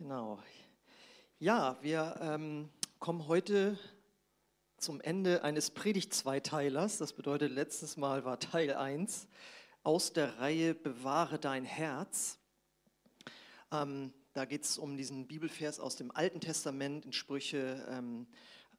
[0.00, 0.38] Genau.
[1.38, 3.78] Ja, wir ähm, kommen heute
[4.78, 6.96] zum Ende eines Predigt-Zweiteilers.
[6.96, 9.28] Das bedeutet, letztes Mal war Teil 1
[9.82, 12.38] aus der Reihe Bewahre dein Herz.
[13.70, 18.26] Ähm, da geht es um diesen Bibelvers aus dem Alten Testament in Sprüche ähm,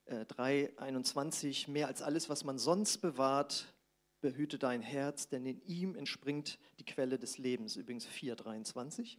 [0.06, 1.68] äh, 3, 21.
[1.68, 3.72] Mehr als alles, was man sonst bewahrt,
[4.22, 7.76] behüte dein Herz, denn in ihm entspringt die Quelle des Lebens.
[7.76, 9.18] Übrigens 4,23.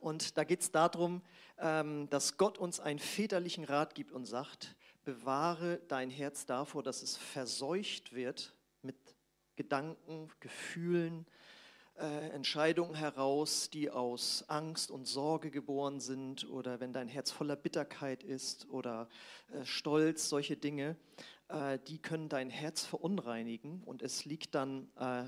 [0.00, 1.22] Und da geht es darum,
[1.58, 4.74] ähm, dass Gott uns einen väterlichen Rat gibt und sagt,
[5.04, 8.96] bewahre dein Herz davor, dass es verseucht wird mit
[9.56, 11.26] Gedanken, Gefühlen,
[11.98, 17.56] äh, Entscheidungen heraus, die aus Angst und Sorge geboren sind oder wenn dein Herz voller
[17.56, 19.08] Bitterkeit ist oder
[19.52, 20.96] äh, Stolz, solche Dinge.
[21.48, 25.24] Äh, die können dein Herz verunreinigen und es liegt dann äh,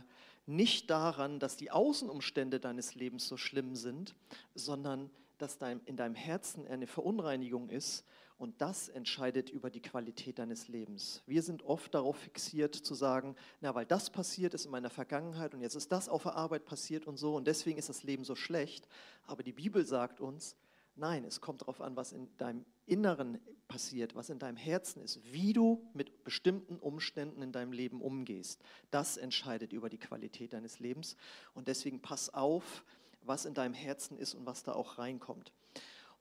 [0.47, 4.15] nicht daran, dass die Außenumstände deines Lebens so schlimm sind,
[4.55, 8.05] sondern dass in deinem Herzen eine Verunreinigung ist
[8.41, 11.23] und das entscheidet über die Qualität deines Lebens.
[11.27, 15.55] Wir sind oft darauf fixiert zu sagen, na, weil das passiert ist in meiner Vergangenheit
[15.55, 18.25] und jetzt ist das auf der Arbeit passiert und so und deswegen ist das Leben
[18.25, 18.89] so schlecht.
[19.27, 20.57] Aber die Bibel sagt uns,
[20.97, 23.39] Nein, es kommt darauf an, was in deinem Inneren
[23.69, 28.61] passiert, was in deinem Herzen ist, wie du mit bestimmten Umständen in deinem Leben umgehst.
[28.91, 31.17] Das entscheidet über die Qualität deines Lebens.
[31.55, 32.85] Und deswegen pass auf,
[33.23, 35.53] was in deinem Herzen ist und was da auch reinkommt.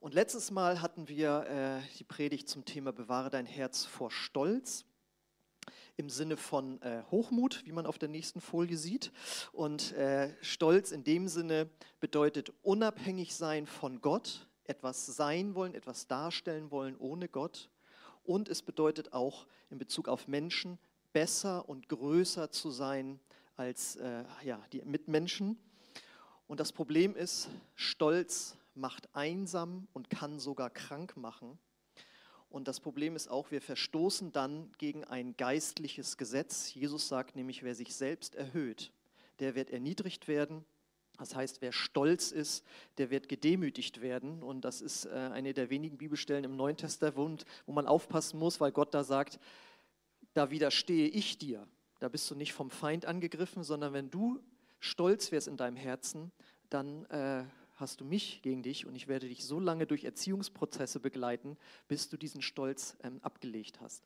[0.01, 4.85] Und letztes Mal hatten wir äh, die Predigt zum Thema Bewahre dein Herz vor Stolz
[5.97, 9.11] im Sinne von äh, Hochmut, wie man auf der nächsten Folie sieht.
[9.51, 16.07] Und äh, Stolz in dem Sinne bedeutet unabhängig sein von Gott, etwas sein wollen, etwas
[16.07, 17.69] darstellen wollen ohne Gott.
[18.23, 20.79] Und es bedeutet auch in Bezug auf Menschen,
[21.11, 23.19] besser und größer zu sein
[23.57, 25.59] als äh, ja, die Mitmenschen.
[26.47, 31.57] Und das Problem ist, Stolz macht einsam und kann sogar krank machen.
[32.49, 36.73] Und das Problem ist auch, wir verstoßen dann gegen ein geistliches Gesetz.
[36.73, 38.91] Jesus sagt nämlich, wer sich selbst erhöht,
[39.39, 40.65] der wird erniedrigt werden
[41.19, 42.65] das heißt, wer stolz ist,
[42.97, 44.41] der wird gedemütigt werden.
[44.41, 48.61] Und das ist äh, eine der wenigen Bibelstellen im Neuen Testament, wo man aufpassen muss,
[48.61, 49.37] weil Gott da sagt,
[50.33, 51.67] da widerstehe ich dir.
[51.99, 54.39] Da bist du nicht vom Feind angegriffen, sondern wenn du
[54.79, 56.31] stolz wärst in deinem Herzen,
[56.69, 57.43] dann äh,
[57.79, 61.57] hast du mich gegen dich und ich werde dich so lange durch Erziehungsprozesse begleiten,
[61.87, 64.03] bis du diesen Stolz ähm, abgelegt hast.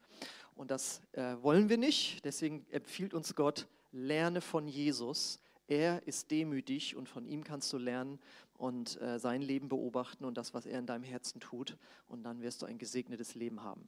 [0.56, 2.24] Und das äh, wollen wir nicht.
[2.26, 7.78] Deswegen empfiehlt uns Gott, lerne von Jesus er ist demütig und von ihm kannst du
[7.78, 8.20] lernen
[8.58, 11.78] und äh, sein Leben beobachten und das, was er in deinem Herzen tut.
[12.08, 13.88] Und dann wirst du ein gesegnetes Leben haben.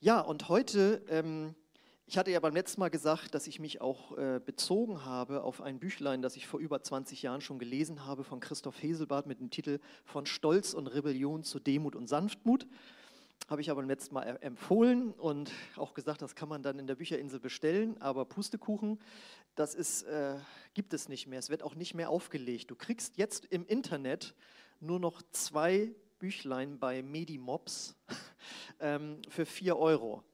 [0.00, 1.54] Ja, und heute, ähm,
[2.10, 5.60] ich hatte ja beim letzten Mal gesagt, dass ich mich auch äh, bezogen habe auf
[5.60, 9.38] ein Büchlein, das ich vor über 20 Jahren schon gelesen habe von Christoph Heselbart mit
[9.38, 12.66] dem Titel Von Stolz und Rebellion zu Demut und Sanftmut
[13.48, 16.88] habe ich aber beim letzten Mal empfohlen und auch gesagt, das kann man dann in
[16.88, 18.98] der Bücherinsel bestellen, aber Pustekuchen,
[19.54, 20.36] das ist, äh,
[20.74, 21.38] gibt es nicht mehr.
[21.38, 22.72] Es wird auch nicht mehr aufgelegt.
[22.72, 24.34] Du kriegst jetzt im Internet
[24.80, 27.94] nur noch zwei Büchlein bei Medimobs
[28.80, 30.24] ähm, für 4 Euro.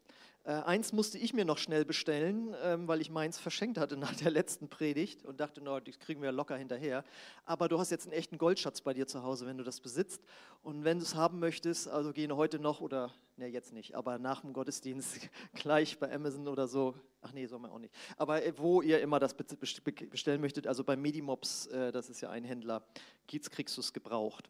[0.46, 4.14] Äh, eins musste ich mir noch schnell bestellen, ähm, weil ich meins verschenkt hatte nach
[4.14, 7.02] der letzten Predigt und dachte, no, das kriegen wir locker hinterher.
[7.44, 10.22] Aber du hast jetzt einen echten Goldschatz bei dir zu Hause, wenn du das besitzt.
[10.62, 14.20] Und wenn du es haben möchtest, also geh heute noch oder, ne, jetzt nicht, aber
[14.20, 16.94] nach dem Gottesdienst gleich bei Amazon oder so.
[17.22, 17.92] Ach nee, soll man auch nicht.
[18.16, 22.30] Aber äh, wo ihr immer das bestellen möchtet, also bei Medimobs, äh, das ist ja
[22.30, 22.84] ein Händler,
[23.26, 24.48] kriegst du es gebraucht.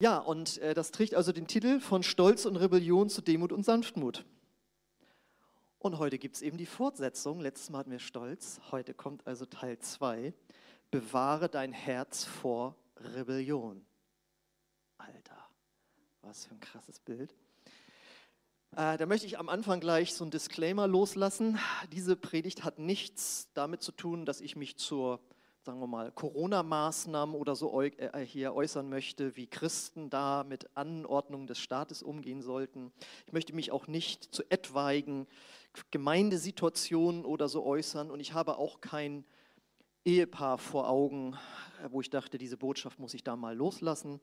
[0.00, 3.66] Ja, und äh, das trägt also den Titel von Stolz und Rebellion zu Demut und
[3.66, 4.24] Sanftmut.
[5.80, 7.38] Und heute gibt es eben die Fortsetzung.
[7.38, 10.34] Letztes Mal hatten wir Stolz, heute kommt also Teil 2.
[10.90, 13.86] Bewahre dein Herz vor Rebellion.
[14.96, 15.38] Alter,
[16.22, 17.32] was für ein krasses Bild.
[18.72, 21.60] Äh, da möchte ich am Anfang gleich so ein Disclaimer loslassen.
[21.92, 25.20] Diese Predigt hat nichts damit zu tun, dass ich mich zur
[25.62, 31.46] sagen wir mal, Corona-Maßnahmen oder so äh, hier äußern möchte, wie Christen da mit Anordnungen
[31.46, 32.90] des Staates umgehen sollten.
[33.26, 35.26] Ich möchte mich auch nicht zu etwaigen
[35.90, 39.24] Gemeindesituationen oder so äußern und ich habe auch kein
[40.04, 41.34] Ehepaar vor Augen,
[41.82, 44.20] äh, wo ich dachte, diese Botschaft muss ich da mal loslassen.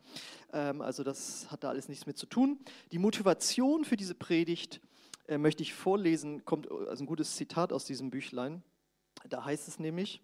[0.52, 2.60] Ähm, also das hat da alles nichts mit zu tun.
[2.92, 4.82] Die Motivation für diese Predigt
[5.28, 8.64] äh, möchte ich vorlesen, kommt also ein gutes Zitat aus diesem Büchlein.
[9.30, 10.22] Da heißt es nämlich,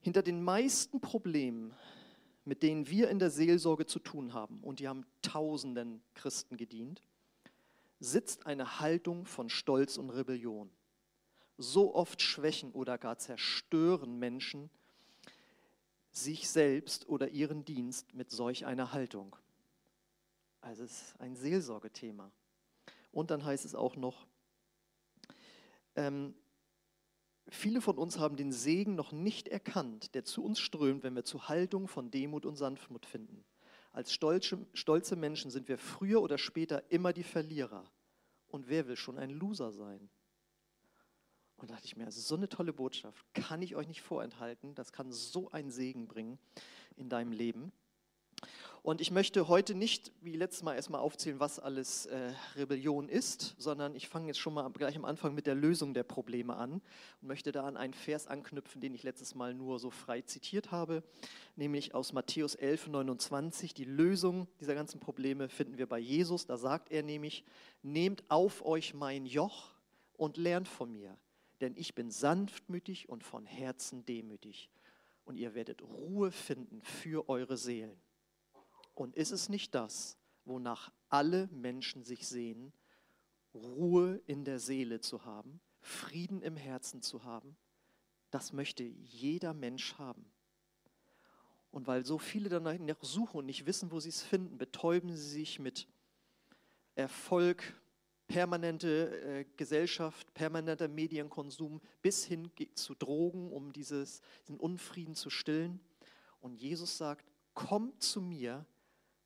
[0.00, 1.74] hinter den meisten Problemen,
[2.44, 7.02] mit denen wir in der Seelsorge zu tun haben, und die haben tausenden Christen gedient,
[8.04, 10.70] sitzt eine Haltung von Stolz und Rebellion.
[11.56, 14.70] So oft schwächen oder gar zerstören Menschen
[16.10, 19.36] sich selbst oder ihren Dienst mit solch einer Haltung.
[20.60, 22.30] Also es ist ein Seelsorgethema.
[23.12, 24.26] Und dann heißt es auch noch,
[25.96, 26.34] ähm,
[27.48, 31.24] viele von uns haben den Segen noch nicht erkannt, der zu uns strömt, wenn wir
[31.24, 33.44] zu Haltung von Demut und Sanftmut finden.
[33.92, 37.88] Als stolze, stolze Menschen sind wir früher oder später immer die Verlierer.
[38.54, 40.08] Und wer will schon ein Loser sein?
[41.56, 44.76] Und da dachte ich mir, also so eine tolle Botschaft kann ich euch nicht vorenthalten.
[44.76, 46.38] Das kann so einen Segen bringen
[46.94, 47.72] in deinem Leben.
[48.84, 53.54] Und ich möchte heute nicht, wie letztes Mal, erstmal aufzählen, was alles äh, Rebellion ist,
[53.56, 56.82] sondern ich fange jetzt schon mal gleich am Anfang mit der Lösung der Probleme an
[57.22, 60.70] und möchte da an einen Vers anknüpfen, den ich letztes Mal nur so frei zitiert
[60.70, 61.02] habe,
[61.56, 63.72] nämlich aus Matthäus 11, 29.
[63.72, 66.44] Die Lösung dieser ganzen Probleme finden wir bei Jesus.
[66.44, 67.42] Da sagt er nämlich,
[67.82, 69.72] nehmt auf euch mein Joch
[70.18, 71.16] und lernt von mir,
[71.62, 74.68] denn ich bin sanftmütig und von Herzen demütig.
[75.24, 78.03] Und ihr werdet Ruhe finden für eure Seelen.
[78.94, 82.72] Und ist es nicht das, wonach alle Menschen sich sehen,
[83.54, 87.56] Ruhe in der Seele zu haben, Frieden im Herzen zu haben?
[88.30, 90.24] Das möchte jeder Mensch haben.
[91.70, 95.28] Und weil so viele danach suchen und nicht wissen, wo sie es finden, betäuben sie
[95.28, 95.88] sich mit
[96.94, 97.74] Erfolg,
[98.28, 105.80] permanente äh, Gesellschaft, permanenter Medienkonsum bis hin zu Drogen, um dieses, diesen Unfrieden zu stillen.
[106.40, 108.64] Und Jesus sagt, kommt zu mir,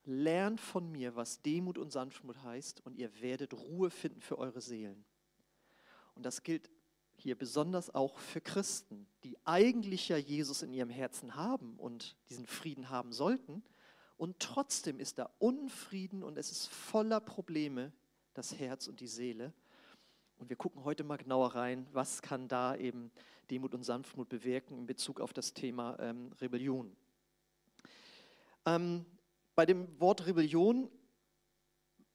[0.08, 4.60] lernt von mir, was Demut und Sanftmut heißt, und ihr werdet Ruhe finden für eure
[4.60, 5.04] Seelen.
[6.14, 6.70] Und das gilt
[7.16, 12.46] hier besonders auch für Christen, die eigentlich ja Jesus in ihrem Herzen haben und diesen
[12.46, 13.62] Frieden haben sollten.
[14.16, 17.92] Und trotzdem ist da Unfrieden und es ist voller Probleme,
[18.34, 19.52] das Herz und die Seele.
[20.38, 23.10] Und wir gucken heute mal genauer rein, was kann da eben
[23.50, 26.96] Demut und Sanftmut bewirken in Bezug auf das Thema ähm, Rebellion.
[28.64, 29.04] Ähm,
[29.58, 30.88] bei dem Wort Rebellion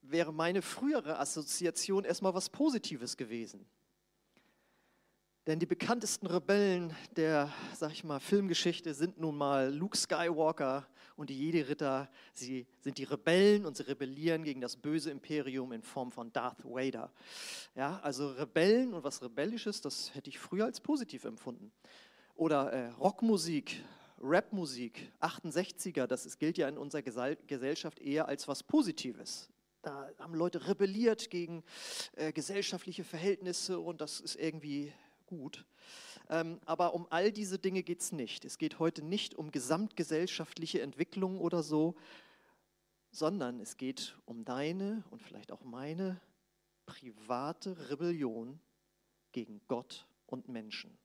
[0.01, 3.65] wäre meine frühere Assoziation erstmal was Positives gewesen.
[5.45, 10.87] Denn die bekanntesten Rebellen der, sag ich mal, Filmgeschichte sind nun mal Luke Skywalker
[11.17, 12.09] und die Jedi-Ritter.
[12.31, 16.63] Sie sind die Rebellen und sie rebellieren gegen das böse Imperium in Form von Darth
[16.63, 17.11] Vader.
[17.75, 21.73] Ja, also Rebellen und was Rebellisches, das hätte ich früher als positiv empfunden.
[22.35, 23.83] Oder äh, Rockmusik,
[24.25, 29.49] Rapmusik, 68er, das ist, gilt ja in unserer Gesellschaft eher als was Positives.
[29.81, 31.61] Da haben Leute rebelliert gegen
[32.13, 34.93] äh, gesellschaftliche Verhältnisse und das ist irgendwie
[35.25, 35.65] gut.
[36.29, 38.45] Ähm, aber um all diese Dinge geht es nicht.
[38.45, 41.95] Es geht heute nicht um gesamtgesellschaftliche Entwicklung oder so,
[43.11, 46.21] sondern es geht um deine und vielleicht auch meine
[46.85, 48.61] private Rebellion
[49.33, 50.97] gegen Gott und Menschen.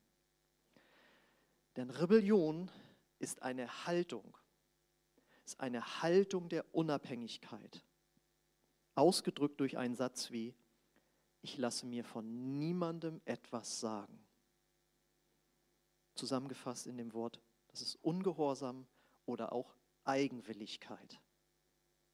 [1.76, 2.70] Denn Rebellion
[3.19, 4.37] ist eine Haltung,
[5.44, 7.85] ist eine Haltung der Unabhängigkeit,
[8.94, 10.55] ausgedrückt durch einen Satz wie,
[11.41, 14.25] ich lasse mir von niemandem etwas sagen.
[16.15, 18.87] Zusammengefasst in dem Wort, das ist Ungehorsam
[19.25, 19.75] oder auch
[20.05, 21.20] Eigenwilligkeit.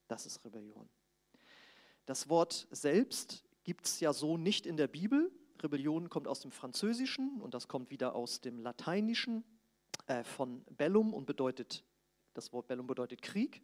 [0.08, 0.88] Das ist Rebellion.
[2.04, 5.32] Das Wort selbst gibt es ja so nicht in der Bibel.
[5.62, 9.42] Rebellion kommt aus dem Französischen und das kommt wieder aus dem Lateinischen
[10.06, 11.84] äh, von Bellum und bedeutet,
[12.34, 13.62] das Wort Bellum bedeutet Krieg.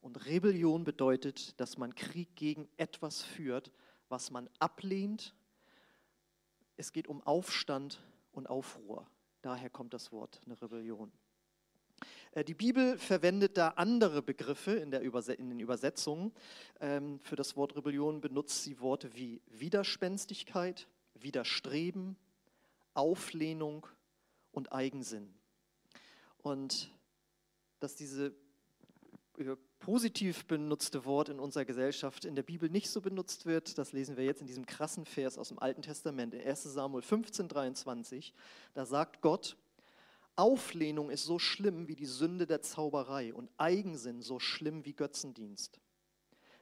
[0.00, 3.72] Und Rebellion bedeutet, dass man Krieg gegen etwas führt,
[4.08, 5.34] was man ablehnt.
[6.76, 8.02] Es geht um Aufstand
[8.32, 9.06] und Aufruhr.
[9.40, 11.10] Daher kommt das Wort eine Rebellion.
[12.32, 16.32] Äh, die Bibel verwendet da andere Begriffe in, in den Übersetzungen.
[16.80, 22.16] Ähm, für das Wort Rebellion benutzt sie Worte wie Widerspenstigkeit, Widerstreben,
[22.92, 23.86] Auflehnung
[24.52, 25.34] und Eigensinn.
[26.44, 26.90] Und
[27.80, 28.34] dass diese
[29.78, 34.18] positiv benutzte Wort in unserer Gesellschaft in der Bibel nicht so benutzt wird, das lesen
[34.18, 38.34] wir jetzt in diesem krassen Vers aus dem Alten Testament, in 1 Samuel 15, 23.
[38.74, 39.56] Da sagt Gott,
[40.36, 45.80] Auflehnung ist so schlimm wie die Sünde der Zauberei und Eigensinn so schlimm wie Götzendienst.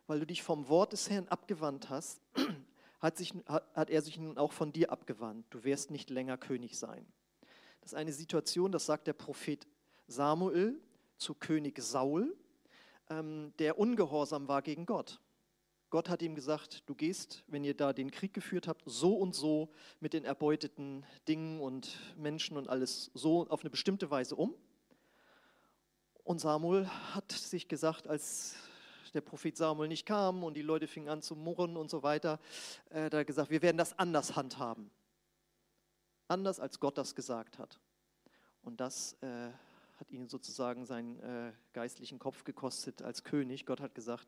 [0.07, 2.23] Weil du dich vom Wort des Herrn abgewandt hast,
[3.01, 5.45] hat, sich, hat er sich nun auch von dir abgewandt.
[5.51, 7.05] Du wirst nicht länger König sein.
[7.81, 9.67] Das ist eine Situation, das sagt der Prophet
[10.13, 10.81] Samuel
[11.17, 12.37] zu König Saul,
[13.11, 15.21] ähm, der ungehorsam war gegen Gott.
[15.91, 19.35] Gott hat ihm gesagt, du gehst, wenn ihr da den Krieg geführt habt, so und
[19.35, 24.55] so mit den erbeuteten Dingen und Menschen und alles so auf eine bestimmte Weise um.
[26.25, 28.55] Und Samuel hat sich gesagt, als
[29.13, 32.39] der Prophet Samuel nicht kam und die Leute fingen an zu murren und so weiter,
[32.91, 34.91] äh, da gesagt, wir werden das anders handhaben.
[36.29, 37.79] Anders als Gott das gesagt hat.
[38.63, 39.51] Und das äh,
[40.03, 43.67] hat ihn sozusagen seinen äh, geistlichen Kopf gekostet als König.
[43.67, 44.27] Gott hat gesagt,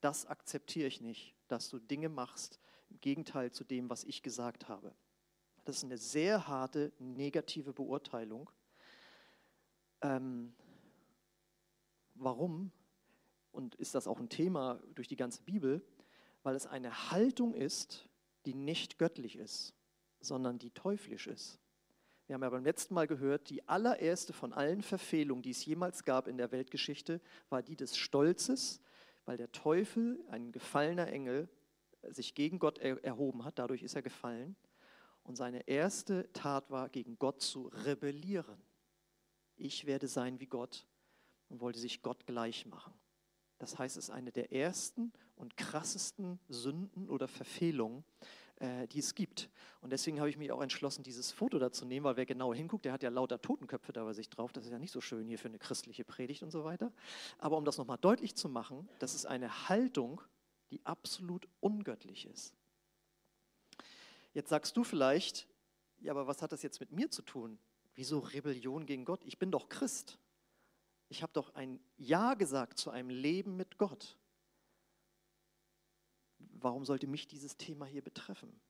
[0.00, 4.68] das akzeptiere ich nicht, dass du Dinge machst im Gegenteil zu dem, was ich gesagt
[4.68, 4.94] habe.
[5.64, 8.48] Das ist eine sehr harte negative Beurteilung.
[10.00, 10.54] Ähm,
[12.14, 12.70] warum?
[13.50, 15.84] Und ist das auch ein Thema durch die ganze Bibel?
[16.44, 18.08] Weil es eine Haltung ist,
[18.44, 19.74] die nicht göttlich ist,
[20.20, 21.58] sondern die teuflisch ist.
[22.26, 26.02] Wir haben ja beim letzten Mal gehört, die allererste von allen Verfehlungen, die es jemals
[26.02, 28.80] gab in der Weltgeschichte, war die des Stolzes,
[29.26, 31.48] weil der Teufel, ein gefallener Engel,
[32.02, 34.56] sich gegen Gott erhoben hat, dadurch ist er gefallen.
[35.22, 38.60] Und seine erste Tat war, gegen Gott zu rebellieren.
[39.56, 40.86] Ich werde sein wie Gott
[41.48, 42.92] und wollte sich Gott gleich machen.
[43.58, 48.04] Das heißt, es ist eine der ersten und krassesten Sünden oder Verfehlungen,
[48.56, 49.50] äh, die es gibt.
[49.80, 52.54] Und deswegen habe ich mich auch entschlossen, dieses Foto da zu nehmen, weil wer genau
[52.54, 54.52] hinguckt, der hat ja lauter Totenköpfe da bei sich drauf.
[54.52, 56.92] Das ist ja nicht so schön hier für eine christliche Predigt und so weiter.
[57.38, 60.22] Aber um das nochmal deutlich zu machen, das ist eine Haltung,
[60.70, 62.54] die absolut ungöttlich ist.
[64.32, 65.48] Jetzt sagst du vielleicht,
[66.00, 67.58] ja, aber was hat das jetzt mit mir zu tun?
[67.94, 69.24] Wieso Rebellion gegen Gott?
[69.24, 70.18] Ich bin doch Christ.
[71.08, 74.18] Ich habe doch ein Ja gesagt zu einem Leben mit Gott
[76.66, 78.60] warum sollte mich dieses Thema hier betreffen?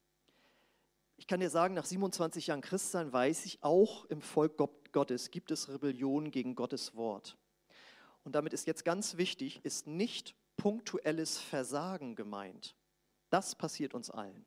[1.17, 4.59] Ich kann dir sagen, nach 27 Jahren Christsein weiß ich, auch im Volk
[4.93, 7.39] Gottes gibt es Rebellion gegen Gottes Wort.
[8.23, 12.77] Und damit ist jetzt ganz wichtig, ist nicht punktuelles Versagen gemeint.
[13.31, 14.45] Das passiert uns allen.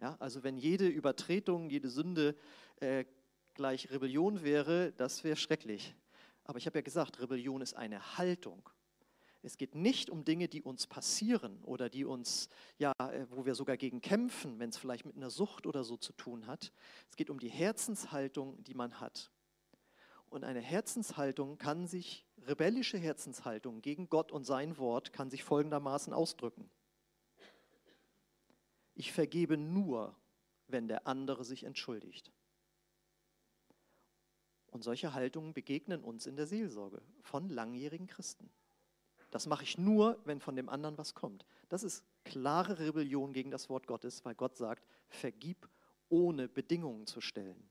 [0.00, 2.34] Ja, also wenn jede Übertretung, jede Sünde
[2.76, 3.04] äh,
[3.52, 5.94] gleich Rebellion wäre, das wäre schrecklich.
[6.44, 8.66] Aber ich habe ja gesagt, Rebellion ist eine Haltung.
[9.42, 13.54] Es geht nicht um Dinge, die uns passieren oder die uns, ja, äh, wo wir
[13.54, 16.72] sogar gegen kämpfen, wenn es vielleicht mit einer Sucht oder so zu tun hat.
[17.08, 19.30] Es geht um die Herzenshaltung, die man hat.
[20.28, 26.12] Und eine Herzenshaltung kann sich, rebellische Herzenshaltung gegen Gott und sein Wort kann sich folgendermaßen
[26.12, 26.70] ausdrücken.
[28.94, 30.14] Ich vergebe nur,
[30.68, 32.30] wenn der andere sich entschuldigt.
[34.66, 38.50] Und solche Haltungen begegnen uns in der Seelsorge von langjährigen Christen.
[39.30, 41.44] Das mache ich nur, wenn von dem anderen was kommt.
[41.68, 45.68] Das ist klare Rebellion gegen das Wort Gottes, weil Gott sagt, vergib
[46.08, 47.68] ohne Bedingungen zu stellen.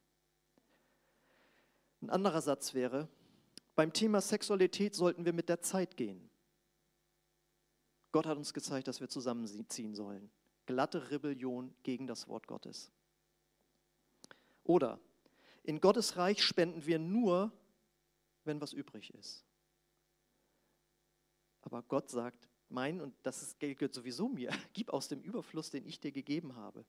[2.01, 3.09] Ein anderer Satz wäre,
[3.75, 6.29] beim Thema Sexualität sollten wir mit der Zeit gehen.
[8.11, 10.31] Gott hat uns gezeigt, dass wir zusammenziehen sollen.
[10.65, 12.91] Glatte Rebellion gegen das Wort Gottes.
[14.63, 14.99] Oder
[15.63, 17.51] in Gottes Reich spenden wir nur,
[18.45, 19.45] wenn was übrig ist.
[21.69, 25.85] Aber Gott sagt, mein, und das Geld gehört sowieso mir, gib aus dem Überfluss, den
[25.85, 26.83] ich dir gegeben habe.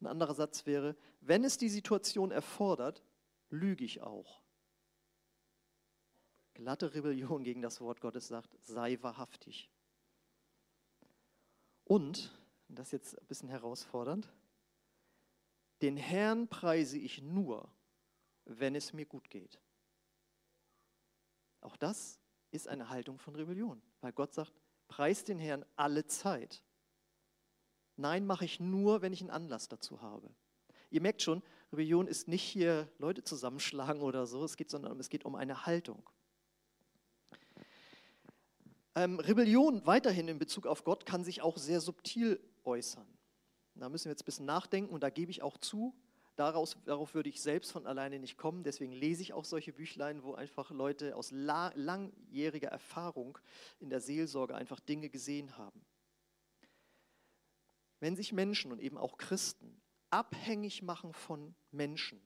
[0.00, 3.02] Ein anderer Satz wäre, wenn es die Situation erfordert,
[3.50, 4.42] lüge ich auch.
[6.54, 9.70] Glatte Rebellion gegen das Wort Gottes sagt, sei wahrhaftig.
[11.84, 12.34] Und,
[12.68, 14.32] das ist jetzt ein bisschen herausfordernd,
[15.82, 17.70] den Herrn preise ich nur,
[18.44, 19.60] wenn es mir gut geht.
[21.60, 22.18] Auch das
[22.56, 24.52] ist eine Haltung von Rebellion, weil Gott sagt,
[24.88, 26.62] preis den Herrn alle Zeit.
[27.96, 30.30] Nein, mache ich nur, wenn ich einen Anlass dazu habe.
[30.90, 35.08] Ihr merkt schon, Rebellion ist nicht hier Leute zusammenschlagen oder so, es geht, sondern es
[35.08, 36.08] geht um eine Haltung.
[38.94, 43.06] Ähm, Rebellion weiterhin in Bezug auf Gott kann sich auch sehr subtil äußern.
[43.74, 45.94] Da müssen wir jetzt ein bisschen nachdenken und da gebe ich auch zu,
[46.36, 48.62] Daraus, darauf würde ich selbst von alleine nicht kommen.
[48.62, 53.38] Deswegen lese ich auch solche Büchlein, wo einfach Leute aus la langjähriger Erfahrung
[53.80, 55.84] in der Seelsorge einfach Dinge gesehen haben.
[58.00, 62.20] Wenn sich Menschen und eben auch Christen abhängig machen von Menschen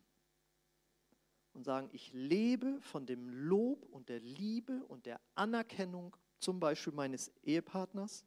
[1.53, 6.93] und sagen, ich lebe von dem Lob und der Liebe und der Anerkennung zum Beispiel
[6.93, 8.27] meines Ehepartners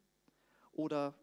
[0.72, 1.14] oder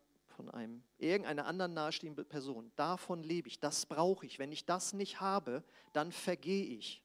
[0.42, 2.72] von einem, irgendeiner anderen nahestehenden Person.
[2.76, 4.40] Davon lebe ich, das brauche ich.
[4.40, 7.04] Wenn ich das nicht habe, dann vergehe ich.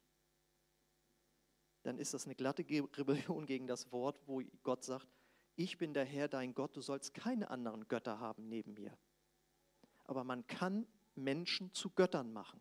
[1.83, 5.07] Dann ist das eine glatte Rebellion gegen das Wort, wo Gott sagt,
[5.55, 8.97] ich bin der Herr, dein Gott, du sollst keine anderen Götter haben neben mir.
[10.05, 12.61] Aber man kann Menschen zu Göttern machen.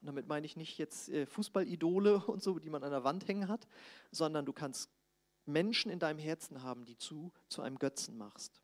[0.00, 3.26] Und damit meine ich nicht jetzt äh, Fußballidole und so, die man an der Wand
[3.26, 3.66] hängen hat,
[4.12, 4.88] sondern du kannst
[5.46, 8.62] Menschen in deinem Herzen haben, die du zu einem Götzen machst.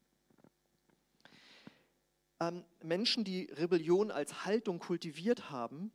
[2.42, 5.92] Ähm, Menschen, die Rebellion als Haltung kultiviert haben,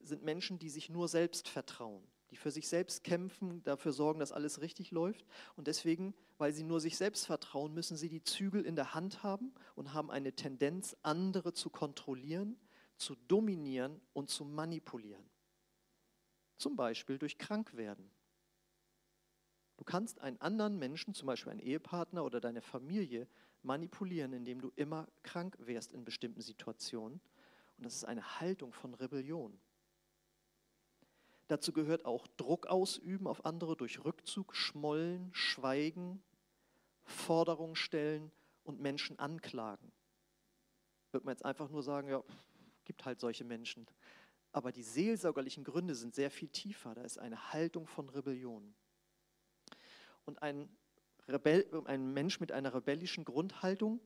[0.00, 4.32] sind Menschen, die sich nur selbst vertrauen, die für sich selbst kämpfen, dafür sorgen, dass
[4.32, 5.24] alles richtig läuft.
[5.56, 9.22] Und deswegen, weil sie nur sich selbst vertrauen, müssen sie die Zügel in der Hand
[9.22, 12.58] haben und haben eine Tendenz, andere zu kontrollieren,
[12.96, 15.24] zu dominieren und zu manipulieren.
[16.58, 18.10] Zum Beispiel durch Krankwerden.
[19.78, 23.26] Du kannst einen anderen Menschen, zum Beispiel einen Ehepartner oder deine Familie,
[23.62, 27.20] manipulieren, indem du immer krank wärst in bestimmten Situationen.
[27.76, 29.58] Und das ist eine Haltung von Rebellion.
[31.48, 36.22] Dazu gehört auch Druck ausüben auf andere durch Rückzug, Schmollen, Schweigen,
[37.02, 38.30] Forderungen stellen
[38.62, 39.90] und Menschen anklagen.
[41.10, 42.22] Wird man jetzt einfach nur sagen, ja,
[42.84, 43.86] gibt halt solche Menschen.
[44.52, 46.94] Aber die seelsorgerlichen Gründe sind sehr viel tiefer.
[46.94, 48.74] Da ist eine Haltung von Rebellion.
[50.24, 50.68] Und ein,
[51.30, 54.00] Rebell, ein Mensch mit einer rebellischen Grundhaltung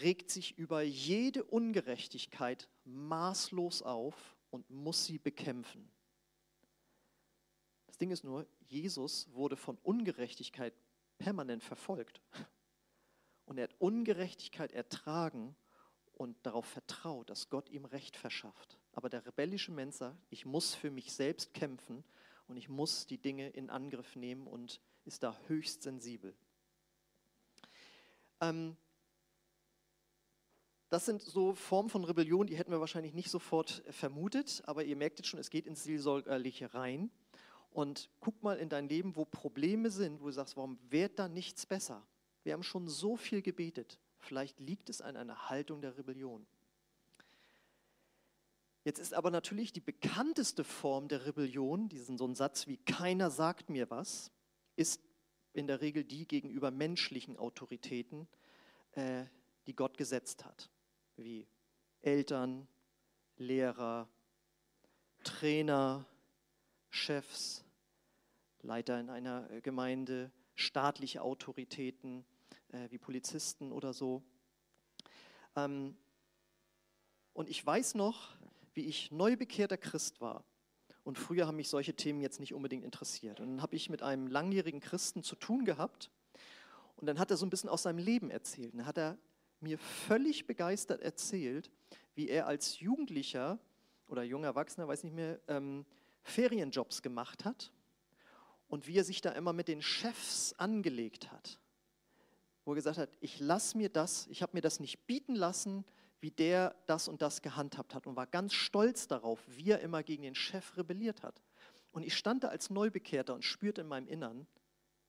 [0.00, 5.90] regt sich über jede Ungerechtigkeit maßlos auf und muss sie bekämpfen.
[7.86, 10.74] Das Ding ist nur, Jesus wurde von Ungerechtigkeit
[11.18, 12.20] permanent verfolgt.
[13.46, 15.56] Und er hat Ungerechtigkeit ertragen
[16.12, 18.78] und darauf vertraut, dass Gott ihm Recht verschafft.
[18.92, 22.04] Aber der rebellische Mensch sagt, ich muss für mich selbst kämpfen
[22.48, 26.34] und ich muss die Dinge in Angriff nehmen und ist da höchst sensibel.
[28.40, 28.76] Ähm,
[30.88, 34.96] das sind so Formen von Rebellion, die hätten wir wahrscheinlich nicht sofort vermutet, aber ihr
[34.96, 37.10] merkt jetzt schon, es geht ins Seelsorgerliche rein.
[37.70, 41.28] Und guck mal in dein Leben, wo Probleme sind, wo du sagst, warum wird da
[41.28, 42.06] nichts besser?
[42.42, 43.98] Wir haben schon so viel gebetet.
[44.18, 46.46] Vielleicht liegt es an einer Haltung der Rebellion.
[48.84, 53.30] Jetzt ist aber natürlich die bekannteste Form der Rebellion, diesen so ein Satz wie keiner
[53.30, 54.30] sagt mir was,
[54.76, 55.00] ist
[55.52, 58.28] in der Regel die gegenüber menschlichen Autoritäten,
[58.92, 59.24] äh,
[59.66, 60.70] die Gott gesetzt hat,
[61.16, 61.46] wie
[62.02, 62.68] Eltern,
[63.36, 64.08] Lehrer,
[65.24, 66.06] Trainer,
[66.90, 67.64] Chefs,
[68.62, 72.24] Leiter in einer äh, Gemeinde, staatliche Autoritäten
[72.68, 74.22] äh, wie Polizisten oder so.
[75.56, 75.96] Ähm,
[77.32, 78.36] und ich weiß noch,
[78.74, 80.44] wie ich neu bekehrter Christ war.
[81.06, 83.38] Und früher haben mich solche Themen jetzt nicht unbedingt interessiert.
[83.38, 86.10] Und dann habe ich mit einem langjährigen Christen zu tun gehabt.
[86.96, 88.72] Und dann hat er so ein bisschen aus seinem Leben erzählt.
[88.72, 89.16] Und dann hat er
[89.60, 91.70] mir völlig begeistert erzählt,
[92.16, 93.60] wie er als Jugendlicher
[94.08, 95.86] oder junger Erwachsener, weiß nicht mehr, ähm,
[96.24, 97.70] Ferienjobs gemacht hat
[98.66, 101.60] und wie er sich da immer mit den Chefs angelegt hat.
[102.64, 105.84] Wo er gesagt hat, ich lasse mir das, ich habe mir das nicht bieten lassen,
[106.20, 110.02] wie der das und das gehandhabt hat und war ganz stolz darauf, wie er immer
[110.02, 111.42] gegen den Chef rebelliert hat.
[111.92, 114.46] Und ich stand da als Neubekehrter und spürte in meinem Innern,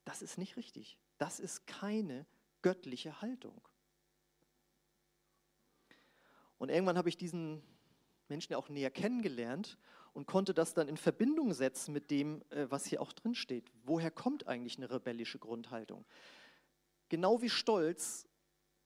[0.04, 0.98] das ist nicht richtig.
[1.18, 2.26] Das ist keine
[2.62, 3.60] göttliche Haltung.
[6.58, 7.62] Und irgendwann habe ich diesen
[8.28, 9.78] Menschen ja auch näher kennengelernt
[10.12, 13.70] und konnte das dann in Verbindung setzen mit dem, äh, was hier auch drin steht.
[13.84, 16.04] Woher kommt eigentlich eine rebellische Grundhaltung?
[17.08, 18.26] Genau wie Stolz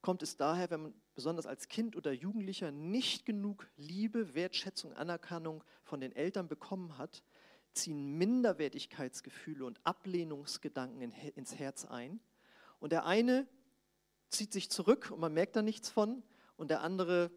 [0.01, 5.63] kommt es daher, wenn man besonders als Kind oder Jugendlicher nicht genug Liebe, Wertschätzung, Anerkennung
[5.83, 7.23] von den Eltern bekommen hat,
[7.73, 12.19] ziehen Minderwertigkeitsgefühle und Ablehnungsgedanken ins Herz ein.
[12.79, 13.47] Und der eine
[14.29, 16.23] zieht sich zurück und man merkt da nichts von
[16.57, 17.31] und der andere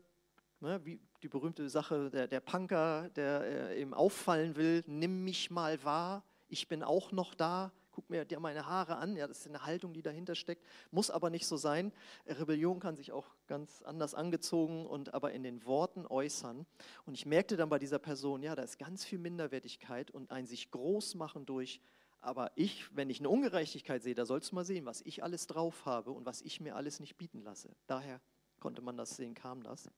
[0.60, 5.50] Ne, wie die berühmte Sache der, der Punker, der äh, eben auffallen will, nimm mich
[5.50, 9.38] mal wahr, ich bin auch noch da, guck mir dir meine Haare an, ja, das
[9.38, 11.94] ist eine Haltung, die dahinter steckt, muss aber nicht so sein.
[12.26, 16.66] Rebellion kann sich auch ganz anders angezogen und aber in den Worten äußern.
[17.06, 20.44] Und ich merkte dann bei dieser Person, ja, da ist ganz viel Minderwertigkeit und ein
[20.44, 21.80] sich groß machen durch,
[22.20, 25.46] aber ich, wenn ich eine Ungerechtigkeit sehe, da sollst du mal sehen, was ich alles
[25.46, 27.74] drauf habe und was ich mir alles nicht bieten lasse.
[27.86, 28.20] Daher
[28.60, 29.88] konnte man das sehen, kam das.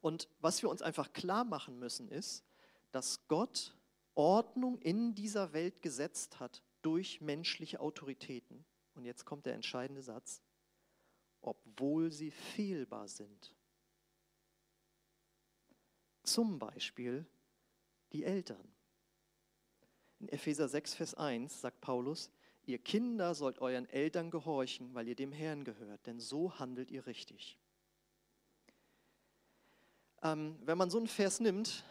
[0.00, 2.44] Und was wir uns einfach klar machen müssen, ist,
[2.92, 3.76] dass Gott
[4.14, 8.64] Ordnung in dieser Welt gesetzt hat durch menschliche Autoritäten.
[8.94, 10.40] Und jetzt kommt der entscheidende Satz,
[11.40, 13.52] obwohl sie fehlbar sind.
[16.22, 17.26] Zum Beispiel
[18.12, 18.72] die Eltern.
[20.20, 22.30] In Epheser 6, Vers 1 sagt Paulus,
[22.66, 27.04] ihr Kinder sollt euren Eltern gehorchen, weil ihr dem Herrn gehört, denn so handelt ihr
[27.08, 27.58] richtig.
[30.22, 31.82] Ähm, wenn man so einen Vers nimmt,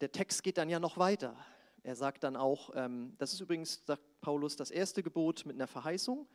[0.00, 1.36] der Text geht dann ja noch weiter.
[1.82, 5.66] Er sagt dann auch, ähm, das ist übrigens, sagt Paulus, das erste Gebot mit einer
[5.66, 6.26] Verheißung.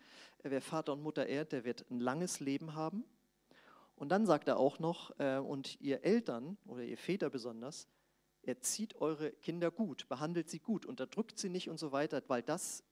[0.43, 3.03] Wer Vater und Mutter ehrt, der wird ein langes Leben haben.
[3.95, 7.87] Und dann sagt er auch noch, äh, und ihr Eltern oder ihr Väter besonders,
[8.43, 12.83] erzieht eure Kinder gut, behandelt sie gut, unterdrückt sie nicht und so weiter, weil das,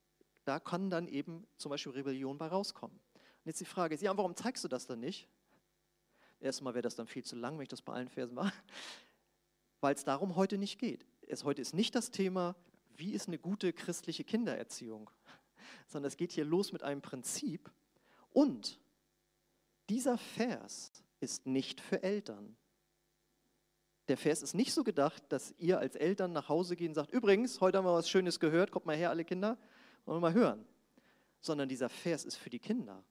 [0.46, 2.98] da kann dann eben zum Beispiel Rebellion bei rauskommen.
[2.98, 5.28] Und jetzt die Frage ist, ja, warum zeigst du das dann nicht?
[6.40, 8.54] Erstmal wäre das dann viel zu lang, wenn ich das bei allen Versen mache,
[9.82, 11.06] weil es darum heute nicht geht.
[11.28, 12.56] Es, heute ist nicht das Thema,
[12.98, 15.10] wie ist eine gute christliche Kindererziehung,
[15.88, 17.72] sondern es geht hier los mit einem Prinzip.
[18.32, 18.80] Und
[19.90, 22.56] dieser Vers ist nicht für Eltern.
[24.08, 27.12] Der Vers ist nicht so gedacht, dass ihr als Eltern nach Hause gehen und sagt,
[27.12, 29.58] übrigens, heute haben wir was Schönes gehört, kommt mal her, alle Kinder,
[30.06, 30.66] wollen wir mal hören.
[31.42, 33.04] Sondern dieser Vers ist für die Kinder.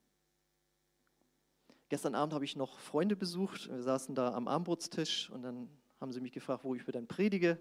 [1.88, 5.68] Gestern Abend habe ich noch Freunde besucht, wir saßen da am Armbrutstisch und dann
[6.00, 7.58] haben sie mich gefragt, wo ich über dann predige.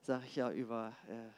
[0.00, 1.28] Sage ich ja über äh,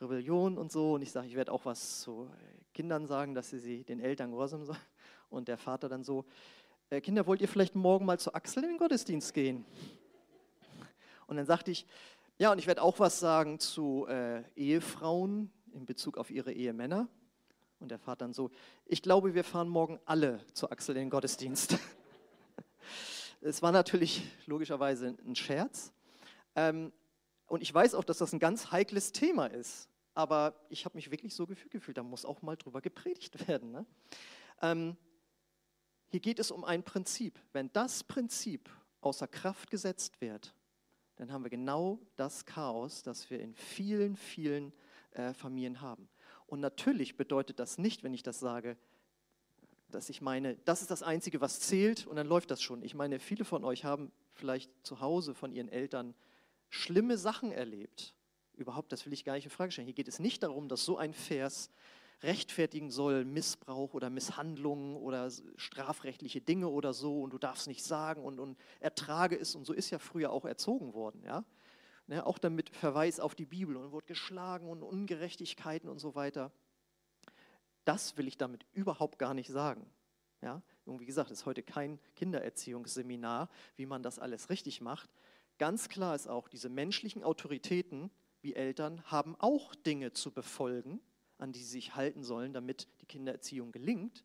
[0.00, 2.28] Rebellion und so und ich sage, ich werde auch was zu
[2.72, 4.78] Kindern sagen, dass sie, sie den Eltern gehorsam sollen.
[5.28, 6.24] Und der Vater dann so,
[6.88, 9.64] äh, Kinder, wollt ihr vielleicht morgen mal zu Axel in den Gottesdienst gehen?
[11.26, 11.86] Und dann sagte ich,
[12.38, 17.06] ja, und ich werde auch was sagen zu äh, Ehefrauen in Bezug auf ihre Ehemänner.
[17.80, 18.50] Und der Vater dann so,
[18.86, 21.76] ich glaube, wir fahren morgen alle zu Axel in den Gottesdienst.
[23.42, 25.92] es war natürlich logischerweise ein Scherz.
[26.56, 26.92] Ähm,
[27.46, 29.89] und ich weiß auch, dass das ein ganz heikles Thema ist.
[30.14, 33.70] Aber ich habe mich wirklich so gefühlt, da muss auch mal drüber gepredigt werden.
[33.70, 33.86] Ne?
[34.62, 34.96] Ähm,
[36.08, 37.38] hier geht es um ein Prinzip.
[37.52, 38.68] Wenn das Prinzip
[39.00, 40.54] außer Kraft gesetzt wird,
[41.16, 44.72] dann haben wir genau das Chaos, das wir in vielen, vielen
[45.12, 46.08] äh, Familien haben.
[46.46, 48.76] Und natürlich bedeutet das nicht, wenn ich das sage,
[49.90, 52.82] dass ich meine, das ist das Einzige, was zählt und dann läuft das schon.
[52.82, 56.14] Ich meine, viele von euch haben vielleicht zu Hause von ihren Eltern
[56.68, 58.14] schlimme Sachen erlebt.
[58.54, 59.86] Überhaupt, das will ich gar nicht in Frage stellen.
[59.86, 61.70] Hier geht es nicht darum, dass so ein Vers
[62.22, 68.22] rechtfertigen soll, Missbrauch oder Misshandlungen oder strafrechtliche Dinge oder so und du darfst nicht sagen
[68.22, 71.44] und, und ertrage es und so ist ja früher auch erzogen worden, ja.
[72.06, 76.50] Ne, auch damit Verweis auf die Bibel und wurde geschlagen und Ungerechtigkeiten und so weiter.
[77.84, 79.88] Das will ich damit überhaupt gar nicht sagen.
[80.42, 85.08] Ja, und wie gesagt, es ist heute kein Kindererziehungsseminar, wie man das alles richtig macht.
[85.58, 88.10] Ganz klar ist auch, diese menschlichen Autoritäten
[88.42, 91.00] wie Eltern haben auch Dinge zu befolgen
[91.40, 94.24] an die sie sich halten sollen, damit die Kindererziehung gelingt.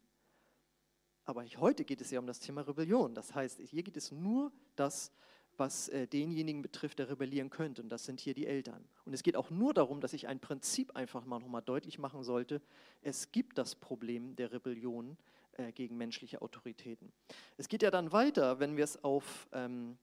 [1.23, 3.15] Aber heute geht es ja um das Thema Rebellion.
[3.15, 5.12] Das heißt, hier geht es nur das,
[5.58, 7.82] was äh, denjenigen betrifft, der rebellieren könnte.
[7.82, 8.88] Und das sind hier die Eltern.
[9.06, 12.23] Und es geht auch nur darum, dass ich ein Prinzip einfach mal nochmal deutlich machen
[12.23, 12.62] sollte.
[13.01, 15.17] Es gibt das Problem der Rebellion
[15.54, 17.12] äh, gegen menschliche Autoritäten.
[17.58, 19.97] Es geht ja dann weiter, wenn wir es auf ähm,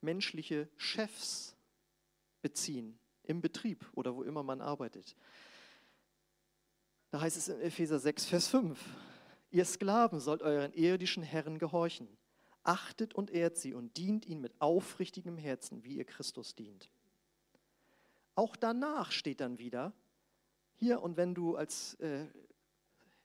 [0.00, 1.54] menschliche Chefs
[2.40, 5.16] beziehen, im Betrieb oder wo immer man arbeitet.
[7.10, 8.78] Da heißt es in Epheser 6, Vers 5,
[9.50, 12.08] ihr Sklaven sollt euren irdischen Herren gehorchen.
[12.64, 16.90] Achtet und ehrt sie und dient ihnen mit aufrichtigem Herzen, wie ihr Christus dient.
[18.34, 19.92] Auch danach steht dann wieder,
[20.76, 22.26] hier und wenn du als äh,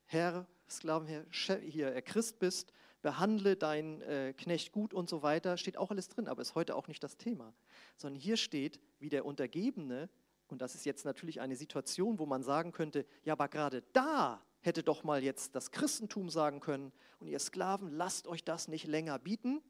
[0.06, 1.26] Herr, Sklavenherr,
[1.62, 6.10] hier äh, Christ bist, behandle deinen äh, Knecht gut und so weiter, steht auch alles
[6.10, 7.54] drin, aber ist heute auch nicht das Thema.
[7.98, 10.10] Sondern hier steht, wie der Untergebene
[10.50, 14.44] und das ist jetzt natürlich eine Situation, wo man sagen könnte, ja, aber gerade da
[14.62, 18.88] hätte doch mal jetzt das Christentum sagen können, und ihr Sklaven, lasst euch das nicht
[18.88, 19.62] länger bieten.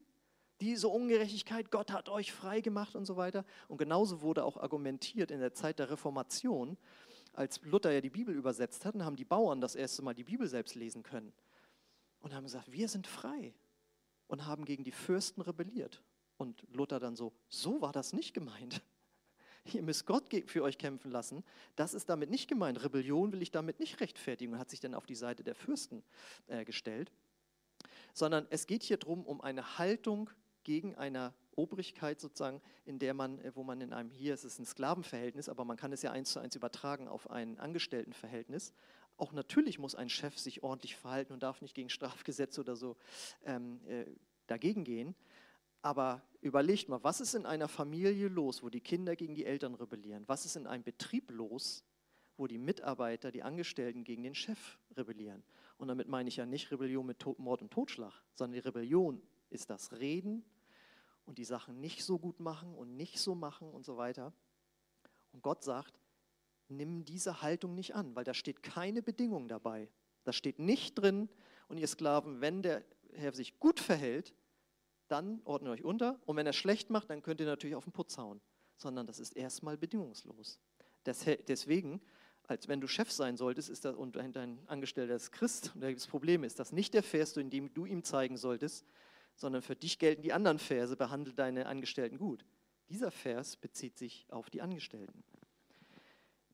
[0.61, 3.43] Diese Ungerechtigkeit, Gott hat euch frei gemacht und so weiter.
[3.67, 6.77] Und genauso wurde auch argumentiert in der Zeit der Reformation,
[7.33, 10.47] als Luther ja die Bibel übersetzt hat, haben die Bauern das erste Mal die Bibel
[10.47, 11.33] selbst lesen können.
[12.19, 13.53] Und haben gesagt, wir sind frei.
[14.27, 16.03] Und haben gegen die Fürsten rebelliert.
[16.37, 18.81] Und Luther dann so, so war das nicht gemeint
[19.65, 21.43] ihr müsst Gott für euch kämpfen lassen.
[21.75, 22.83] Das ist damit nicht gemeint.
[22.83, 26.03] Rebellion will ich damit nicht rechtfertigen und hat sich dann auf die Seite der Fürsten
[26.47, 27.11] äh, gestellt.
[28.13, 30.29] Sondern es geht hier darum, um eine Haltung
[30.63, 34.59] gegen eine Obrigkeit sozusagen, in der man, äh, wo man in einem, hier ist es
[34.59, 38.73] ein Sklavenverhältnis, aber man kann es ja eins zu eins übertragen auf ein Angestelltenverhältnis.
[39.17, 42.95] Auch natürlich muss ein Chef sich ordentlich verhalten und darf nicht gegen Strafgesetze oder so
[43.43, 44.05] ähm, äh,
[44.47, 45.15] dagegen gehen.
[45.81, 49.75] Aber überlegt mal, was ist in einer Familie los, wo die Kinder gegen die Eltern
[49.75, 50.23] rebellieren?
[50.27, 51.83] Was ist in einem Betrieb los,
[52.37, 55.43] wo die Mitarbeiter, die Angestellten gegen den Chef rebellieren?
[55.77, 59.69] Und damit meine ich ja nicht Rebellion mit Mord und Totschlag, sondern die Rebellion ist
[59.69, 60.43] das Reden
[61.25, 64.33] und die Sachen nicht so gut machen und nicht so machen und so weiter.
[65.31, 65.99] Und Gott sagt,
[66.67, 69.89] nimm diese Haltung nicht an, weil da steht keine Bedingung dabei.
[70.25, 71.29] Da steht nicht drin,
[71.69, 74.35] und ihr Sklaven, wenn der Herr sich gut verhält,
[75.11, 76.19] dann ordnet euch unter.
[76.25, 78.41] Und wenn er schlecht macht, dann könnt ihr natürlich auf den Putz hauen.
[78.77, 80.59] Sondern das ist erstmal bedingungslos.
[81.05, 82.01] deswegen,
[82.47, 85.87] als wenn du Chef sein solltest, ist das, und dein Angestellter ist Christ, und da
[85.87, 88.85] gibt es Probleme, ist das nicht der Vers, in dem du ihm zeigen solltest,
[89.35, 92.45] sondern für dich gelten die anderen Verse, behandle deine Angestellten gut.
[92.89, 95.23] Dieser Vers bezieht sich auf die Angestellten.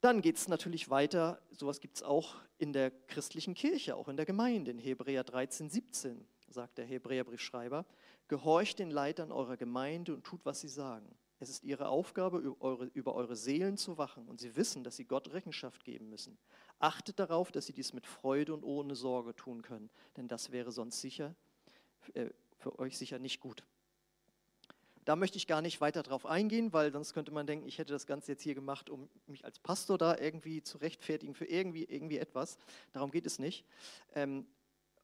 [0.01, 4.17] Dann geht es natürlich weiter, sowas gibt es auch in der christlichen Kirche, auch in
[4.17, 7.85] der Gemeinde, in Hebräer 13, 17, sagt der Hebräerbriefschreiber.
[8.27, 11.15] Gehorcht den Leitern eurer Gemeinde und tut, was sie sagen.
[11.39, 15.33] Es ist ihre Aufgabe, über eure, Seelen zu wachen und sie wissen, dass sie Gott
[15.33, 16.37] Rechenschaft geben müssen.
[16.79, 20.71] Achtet darauf, dass sie dies mit Freude und ohne Sorge tun können, denn das wäre
[20.71, 21.35] sonst sicher
[22.13, 23.63] äh, für euch sicher nicht gut.
[25.03, 27.93] Da möchte ich gar nicht weiter drauf eingehen, weil sonst könnte man denken, ich hätte
[27.93, 31.83] das Ganze jetzt hier gemacht, um mich als Pastor da irgendwie zu rechtfertigen für irgendwie,
[31.83, 32.57] irgendwie etwas.
[32.91, 33.65] Darum geht es nicht.
[34.15, 34.47] Ähm,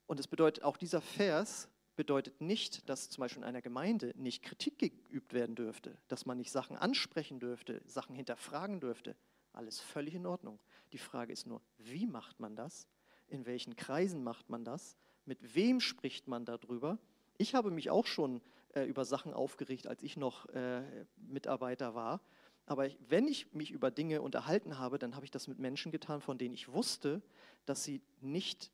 [0.07, 4.43] und es bedeutet, auch dieser Vers bedeutet nicht, dass zum Beispiel in einer Gemeinde nicht
[4.43, 9.15] Kritik geübt werden dürfte, dass man nicht Sachen ansprechen dürfte, Sachen hinterfragen dürfte.
[9.53, 10.59] Alles völlig in Ordnung.
[10.93, 12.87] Die Frage ist nur, wie macht man das?
[13.27, 14.97] In welchen Kreisen macht man das?
[15.25, 16.97] Mit wem spricht man darüber?
[17.37, 18.41] Ich habe mich auch schon
[18.73, 20.83] äh, über Sachen aufgeregt, als ich noch äh,
[21.17, 22.21] Mitarbeiter war.
[22.65, 25.91] Aber ich, wenn ich mich über Dinge unterhalten habe, dann habe ich das mit Menschen
[25.91, 27.21] getan, von denen ich wusste,
[27.65, 28.71] dass sie nicht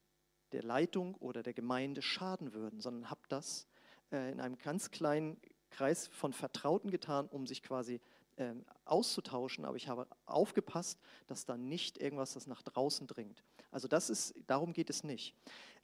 [0.51, 3.67] der Leitung oder der Gemeinde schaden würden, sondern habe das
[4.11, 5.37] äh, in einem ganz kleinen
[5.69, 7.99] Kreis von Vertrauten getan, um sich quasi
[8.37, 8.53] äh,
[8.85, 9.65] auszutauschen.
[9.65, 13.43] Aber ich habe aufgepasst, dass da nicht irgendwas das nach draußen dringt.
[13.71, 15.35] Also das ist, darum geht es nicht.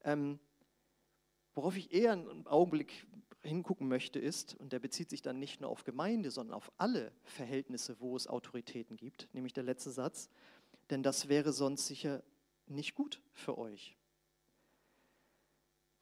[0.04, 0.40] Ähm,
[1.54, 3.06] worauf ich eher einen Augenblick
[3.42, 7.12] hingucken möchte, ist, und der bezieht sich dann nicht nur auf Gemeinde, sondern auf alle
[7.24, 10.30] Verhältnisse, wo es Autoritäten gibt, nämlich der letzte Satz,
[10.90, 12.24] denn das wäre sonst sicher
[12.68, 13.98] nicht gut für euch.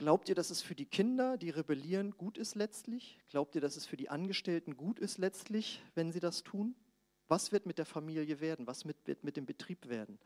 [0.02, 3.20] Glaubt ihr, dass es für die Kinder, die rebellieren, gut ist letztlich?
[3.30, 6.74] Glaubt ihr, dass es für die Angestellten gut ist letztlich, wenn sie das tun?
[7.28, 8.66] Was wird mit der Familie werden?
[8.66, 10.18] Was wird mit dem Betrieb werden?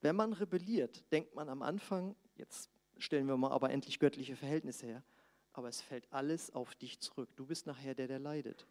[0.00, 4.86] Wenn man rebelliert, denkt man am Anfang, jetzt stellen wir mal aber endlich göttliche Verhältnisse
[4.86, 5.04] her,
[5.52, 7.28] aber es fällt alles auf dich zurück.
[7.36, 8.66] Du bist nachher der, der leidet.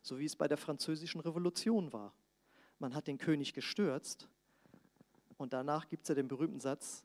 [0.00, 2.14] So wie es bei der französischen Revolution war.
[2.78, 4.28] Man hat den König gestürzt
[5.38, 7.02] und danach gibt es ja den berühmten Satz,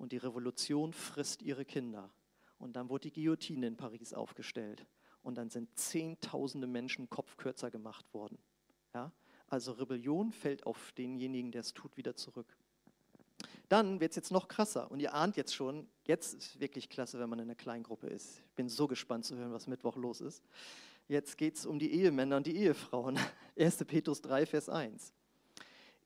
[0.00, 2.10] und die Revolution frisst ihre Kinder.
[2.58, 4.86] Und dann wurde die Guillotine in Paris aufgestellt.
[5.22, 8.38] Und dann sind Zehntausende Menschen kopfkürzer gemacht worden.
[8.94, 9.12] Ja?
[9.48, 12.56] Also Rebellion fällt auf denjenigen, der es tut, wieder zurück.
[13.68, 14.90] Dann wird es jetzt noch krasser.
[14.90, 18.38] Und ihr ahnt jetzt schon, jetzt ist wirklich klasse, wenn man in einer Kleingruppe ist.
[18.38, 20.42] Ich bin so gespannt zu hören, was Mittwoch los ist.
[21.08, 23.18] Jetzt geht es um die Ehemänner und die Ehefrauen.
[23.58, 23.84] 1.
[23.84, 25.12] Petrus 3, Vers 1.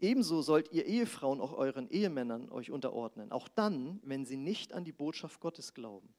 [0.04, 4.84] Ebenso sollt ihr Ehefrauen auch euren Ehemännern euch unterordnen, auch dann, wenn sie nicht an
[4.84, 6.12] die Botschaft Gottes glauben.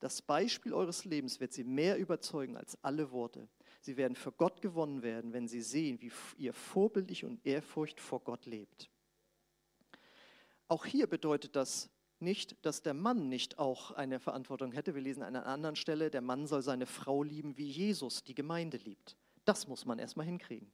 [0.00, 3.46] Das Beispiel eures Lebens wird sie mehr überzeugen als alle Worte.
[3.82, 8.20] Sie werden für Gott gewonnen werden, wenn sie sehen, wie ihr vorbildlich und Ehrfurcht vor
[8.20, 8.88] Gott lebt.
[10.68, 14.94] Auch hier bedeutet das nicht, dass der Mann nicht auch eine Verantwortung hätte.
[14.94, 18.34] Wir lesen an einer anderen Stelle, der Mann soll seine Frau lieben, wie Jesus die
[18.34, 19.14] Gemeinde liebt.
[19.44, 20.72] Das muss man erstmal hinkriegen.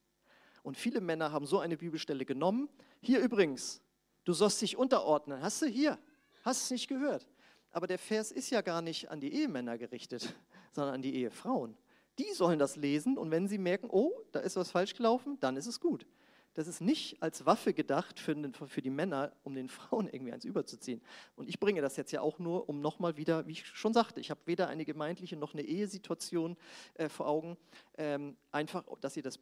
[0.63, 2.69] Und viele Männer haben so eine Bibelstelle genommen.
[3.01, 3.83] Hier übrigens,
[4.25, 5.43] du sollst dich unterordnen.
[5.43, 5.99] Hast du hier?
[6.43, 7.29] Hast es nicht gehört?
[7.73, 10.35] Aber der Vers ist ja gar nicht an die Ehemänner gerichtet,
[10.73, 11.77] sondern an die Ehefrauen.
[12.19, 15.57] Die sollen das lesen und wenn sie merken, oh, da ist was falsch gelaufen, dann
[15.57, 16.07] ist es gut.
[16.55, 20.45] Das ist nicht als Waffe gedacht für, für, die Männer, um den Frauen irgendwie eins
[20.45, 21.01] überzuziehen.
[21.35, 24.21] Und ich bringe das jetzt ja auch nur, um nochmal wieder, wie ich schon sagte,
[24.21, 26.57] ich habe weder eine gemeindliche noch eine Ehesituation
[26.95, 27.57] äh, vor Augen.
[27.97, 29.39] Ähm, einfach, dass ihr das,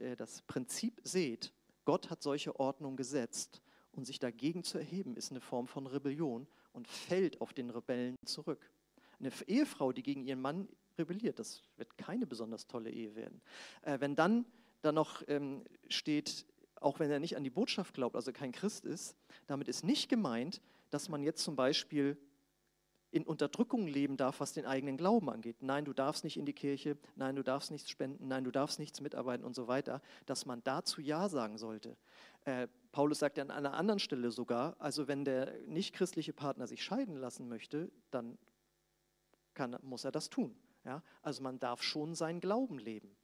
[0.00, 1.52] äh, das Prinzip seht.
[1.84, 3.60] Gott hat solche Ordnung gesetzt.
[3.92, 8.14] Und sich dagegen zu erheben, ist eine Form von Rebellion und fällt auf den Rebellen
[8.24, 8.70] zurück.
[9.18, 13.42] Eine Ehefrau, die gegen ihren Mann rebelliert, das wird keine besonders tolle Ehe werden.
[13.82, 14.46] Äh, wenn dann
[14.82, 18.84] dann noch ähm, steht, auch wenn er nicht an die Botschaft glaubt, also kein Christ
[18.84, 19.16] ist,
[19.46, 22.16] damit ist nicht gemeint, dass man jetzt zum Beispiel
[23.12, 25.56] in Unterdrückung leben darf, was den eigenen Glauben angeht.
[25.62, 28.78] Nein, du darfst nicht in die Kirche, nein, du darfst nichts spenden, nein, du darfst
[28.78, 31.96] nichts mitarbeiten und so weiter, dass man dazu Ja sagen sollte.
[32.44, 36.84] Äh, Paulus sagt ja an einer anderen Stelle sogar, also wenn der nichtchristliche Partner sich
[36.84, 38.38] scheiden lassen möchte, dann
[39.54, 40.54] kann, muss er das tun.
[40.84, 41.02] Ja?
[41.22, 43.16] Also man darf schon seinen Glauben leben.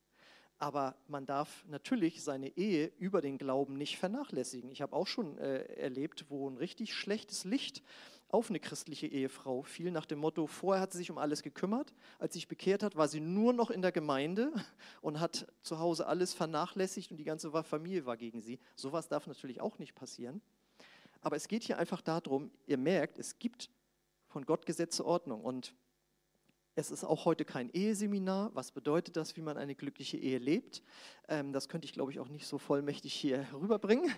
[0.58, 4.70] Aber man darf natürlich seine Ehe über den Glauben nicht vernachlässigen.
[4.70, 7.82] Ich habe auch schon äh, erlebt, wo ein richtig schlechtes Licht
[8.28, 11.94] auf eine christliche Ehefrau fiel, nach dem Motto, vorher hat sie sich um alles gekümmert,
[12.18, 14.52] als sie sich bekehrt hat, war sie nur noch in der Gemeinde
[15.00, 18.58] und hat zu Hause alles vernachlässigt und die ganze Familie war gegen sie.
[18.74, 20.40] Sowas darf natürlich auch nicht passieren.
[21.20, 23.70] Aber es geht hier einfach darum, ihr merkt, es gibt
[24.28, 25.74] von Gott gesetzte Ordnung und
[26.78, 28.50] es ist auch heute kein Eheseminar.
[28.54, 30.82] Was bedeutet das, wie man eine glückliche Ehe lebt?
[31.26, 34.12] Ähm, das könnte ich, glaube ich, auch nicht so vollmächtig hier rüberbringen.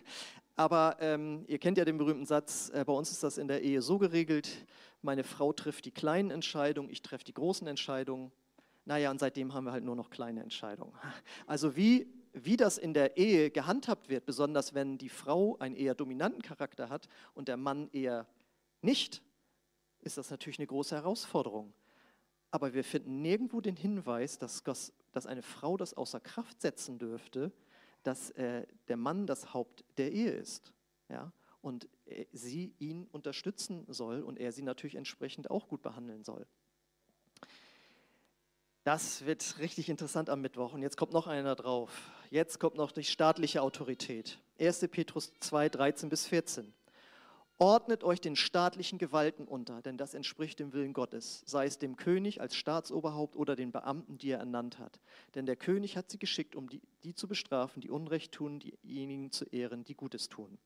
[0.57, 3.62] Aber ähm, ihr kennt ja den berühmten Satz, äh, bei uns ist das in der
[3.62, 4.66] Ehe so geregelt,
[5.03, 8.33] meine Frau trifft die kleinen Entscheidungen, ich treffe die großen Entscheidungen.
[8.85, 10.92] Naja, und seitdem haben wir halt nur noch kleine Entscheidungen.
[11.47, 15.94] Also wie, wie das in der Ehe gehandhabt wird, besonders wenn die Frau einen eher
[15.94, 18.27] dominanten Charakter hat und der Mann eher
[18.83, 19.23] nicht,
[20.01, 21.73] ist das natürlich eine große Herausforderung.
[22.51, 24.63] Aber wir finden nirgendwo den Hinweis, dass,
[25.13, 27.53] dass eine Frau das außer Kraft setzen dürfte,
[28.03, 30.73] dass äh, der Mann das Haupt der Ehe ist.
[31.09, 31.33] Ja?
[31.61, 36.47] Und äh, sie ihn unterstützen soll und er sie natürlich entsprechend auch gut behandeln soll.
[38.85, 40.73] Das wird richtig interessant am Mittwoch.
[40.73, 42.11] Und jetzt kommt noch einer drauf.
[42.31, 44.39] Jetzt kommt noch die staatliche Autorität.
[44.59, 44.89] 1.
[44.91, 46.73] Petrus 2, 13 bis 14.
[47.61, 51.97] Ordnet euch den staatlichen Gewalten unter, denn das entspricht dem Willen Gottes, sei es dem
[51.97, 55.01] König als Staatsoberhaupt oder den Beamten, die er ernannt hat.
[55.35, 59.33] Denn der König hat sie geschickt, um die, die zu bestrafen, die Unrecht tun, diejenigen
[59.33, 60.57] zu ehren, die Gutes tun.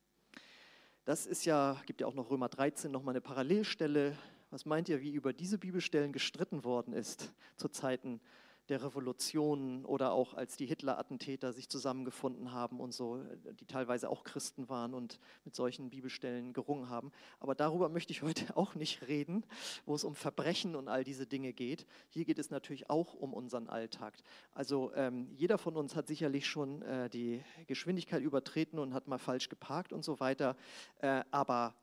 [1.07, 4.15] Das ist ja, gibt ja auch noch Römer 13 nochmal eine Parallelstelle.
[4.51, 8.21] Was meint ihr, wie über diese Bibelstellen gestritten worden ist zu Zeiten
[8.69, 13.23] der Revolution oder auch als die Hitler-Attentäter sich zusammengefunden haben und so,
[13.61, 17.13] die teilweise auch Christen waren und mit solchen Bibelstellen gerungen haben.
[17.41, 19.45] Aber darüber möchte ich heute auch nicht reden,
[19.85, 21.87] wo es um Verbrechen und all diese Dinge geht.
[22.09, 24.15] Hier geht es natürlich auch um unseren Alltag.
[24.55, 29.19] Also ähm, jeder von uns hat sicherlich schon äh, die Geschwindigkeit übertreten und hat mal
[29.19, 30.57] falsch geparkt und so weiter.
[30.99, 31.75] Äh, aber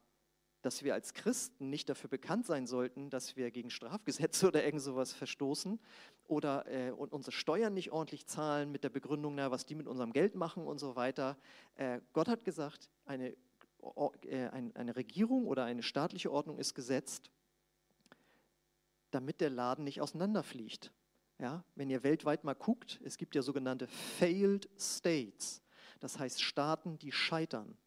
[0.62, 4.82] dass wir als Christen nicht dafür bekannt sein sollten, dass wir gegen Strafgesetze oder irgend
[4.82, 5.80] sowas verstoßen
[6.28, 9.88] oder äh, und unsere Steuern nicht ordentlich zahlen mit der Begründung, na, was die mit
[9.88, 11.38] unserem Geld machen und so weiter.
[11.76, 13.36] Äh, Gott hat gesagt, eine,
[14.24, 17.32] äh, eine Regierung oder eine staatliche Ordnung ist gesetzt,
[19.12, 20.92] damit der Laden nicht auseinanderfliegt.
[21.40, 25.62] Ja, wenn ihr weltweit mal guckt, es gibt ja sogenannte Failed States,
[26.02, 27.78] das heißt Staaten, die scheitern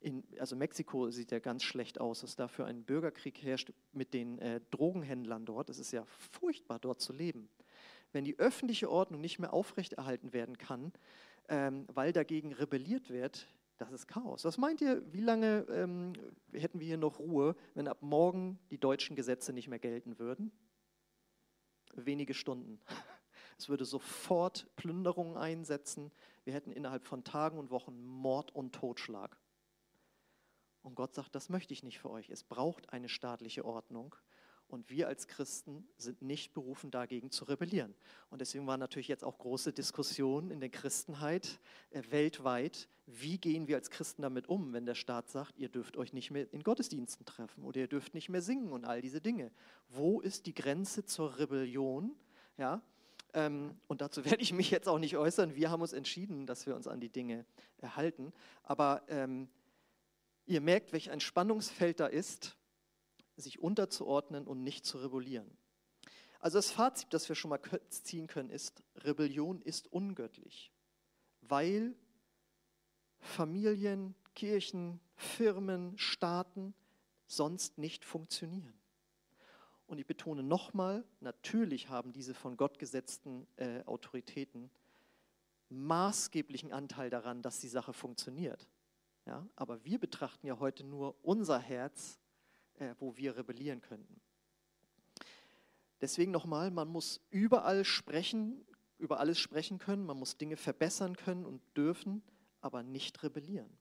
[0.00, 4.38] in, also Mexiko sieht ja ganz schlecht aus, dass dafür ein Bürgerkrieg herrscht mit den
[4.38, 5.68] äh, Drogenhändlern dort.
[5.68, 7.50] Es ist ja furchtbar, dort zu leben.
[8.12, 10.92] Wenn die öffentliche Ordnung nicht mehr aufrechterhalten werden kann,
[11.48, 14.44] ähm, weil dagegen rebelliert wird, das ist Chaos.
[14.44, 16.12] Was meint ihr, wie lange ähm,
[16.52, 20.50] hätten wir hier noch Ruhe, wenn ab morgen die deutschen Gesetze nicht mehr gelten würden?
[21.94, 22.80] Wenige Stunden.
[23.58, 26.10] Es würde sofort Plünderungen einsetzen.
[26.44, 29.36] Wir hätten innerhalb von Tagen und Wochen Mord und Totschlag.
[30.82, 32.30] Und Gott sagt, das möchte ich nicht für euch.
[32.30, 34.14] Es braucht eine staatliche Ordnung.
[34.70, 37.92] Und wir als Christen sind nicht berufen, dagegen zu rebellieren.
[38.30, 41.58] Und deswegen waren natürlich jetzt auch große Diskussionen in der Christenheit
[41.90, 42.88] äh, weltweit.
[43.06, 46.30] Wie gehen wir als Christen damit um, wenn der Staat sagt, ihr dürft euch nicht
[46.30, 49.50] mehr in Gottesdiensten treffen oder ihr dürft nicht mehr singen und all diese Dinge?
[49.88, 52.14] Wo ist die Grenze zur Rebellion?
[52.56, 52.80] Ja,
[53.34, 55.56] ähm, und dazu werde ich mich jetzt auch nicht äußern.
[55.56, 57.44] Wir haben uns entschieden, dass wir uns an die Dinge
[57.78, 58.32] erhalten.
[58.62, 59.48] Aber ähm,
[60.50, 62.56] Ihr merkt, welch ein Spannungsfeld da ist,
[63.36, 65.48] sich unterzuordnen und nicht zu rebellieren.
[66.40, 70.72] Also das Fazit, das wir schon mal ziehen können, ist, Rebellion ist ungöttlich,
[71.42, 71.94] weil
[73.20, 76.74] Familien, Kirchen, Firmen, Staaten
[77.28, 78.74] sonst nicht funktionieren.
[79.86, 84.68] Und ich betone nochmal, natürlich haben diese von Gott gesetzten äh, Autoritäten
[85.68, 88.66] maßgeblichen Anteil daran, dass die Sache funktioniert.
[89.26, 89.48] Ja?
[89.56, 92.18] Aber wir betrachten ja heute nur unser Herz,
[92.74, 94.20] äh, wo wir rebellieren könnten.
[96.00, 98.64] Deswegen nochmal, man muss überall sprechen,
[98.98, 102.22] über alles sprechen können, man muss Dinge verbessern können und dürfen,
[102.60, 103.78] aber nicht rebellieren.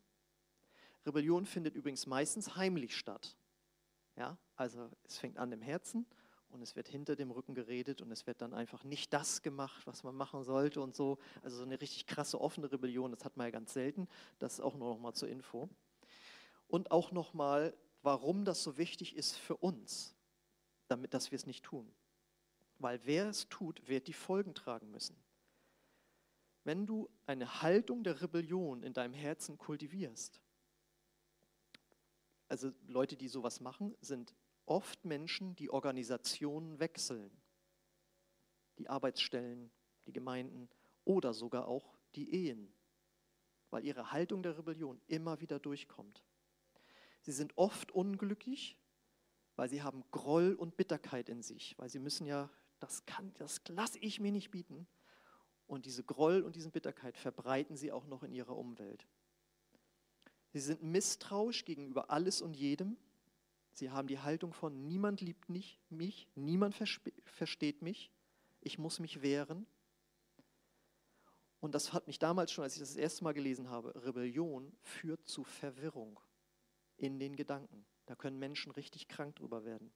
[1.06, 3.38] Rebellion findet übrigens meistens heimlich statt.
[4.16, 4.38] Ja?
[4.56, 6.06] Also es fängt an im Herzen
[6.50, 9.86] und es wird hinter dem Rücken geredet und es wird dann einfach nicht das gemacht,
[9.86, 11.18] was man machen sollte und so.
[11.42, 14.08] Also so eine richtig krasse offene Rebellion, das hat man ja ganz selten.
[14.40, 15.70] Das auch nur noch mal zur Info.
[16.68, 20.16] Und auch noch mal, warum das so wichtig ist für uns,
[20.88, 21.92] damit dass wir es nicht tun.
[22.78, 25.16] Weil wer es tut, wird die Folgen tragen müssen.
[26.64, 30.42] Wenn du eine Haltung der Rebellion in deinem Herzen kultivierst,
[32.48, 34.34] also Leute, die sowas machen, sind
[34.70, 37.32] oft Menschen, die Organisationen wechseln,
[38.78, 39.72] die Arbeitsstellen,
[40.06, 40.70] die Gemeinden
[41.06, 42.74] oder sogar auch die Ehen,
[43.70, 46.24] weil ihre Haltung der Rebellion immer wieder durchkommt.
[47.22, 48.78] Sie sind oft unglücklich,
[49.56, 53.62] weil sie haben Groll und Bitterkeit in sich, weil sie müssen ja, das kann, das
[53.68, 54.88] lasse ich mir nicht bieten.
[55.68, 59.06] Und diese Groll und diese Bitterkeit verbreiten sie auch noch in ihrer Umwelt.
[60.52, 62.98] Sie sind misstrauisch gegenüber alles und jedem
[63.74, 65.80] Sie haben die Haltung von, niemand liebt mich,
[66.36, 68.12] niemand versteht mich,
[68.62, 69.66] ich muss mich wehren.
[71.62, 74.72] Und das hat mich damals schon, als ich das, das erste Mal gelesen habe, Rebellion
[74.82, 76.20] führt zu Verwirrung
[76.98, 77.86] in den Gedanken.
[78.06, 79.92] Da können Menschen richtig krank drüber werden.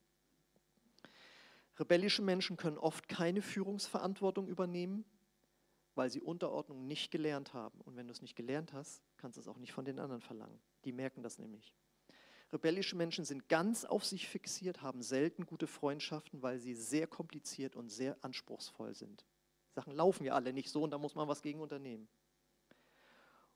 [1.78, 5.04] Rebellische Menschen können oft keine Führungsverantwortung übernehmen,
[5.94, 7.80] weil sie Unterordnung nicht gelernt haben.
[7.80, 10.20] Und wenn du es nicht gelernt hast, kannst du es auch nicht von den anderen
[10.20, 10.60] verlangen.
[10.84, 11.74] Die merken das nämlich.
[12.52, 17.74] Rebellische Menschen sind ganz auf sich fixiert, haben selten gute Freundschaften, weil sie sehr kompliziert
[17.74, 19.24] und sehr anspruchsvoll sind.
[19.74, 22.08] Sachen laufen ja alle nicht so und da muss man was gegen unternehmen.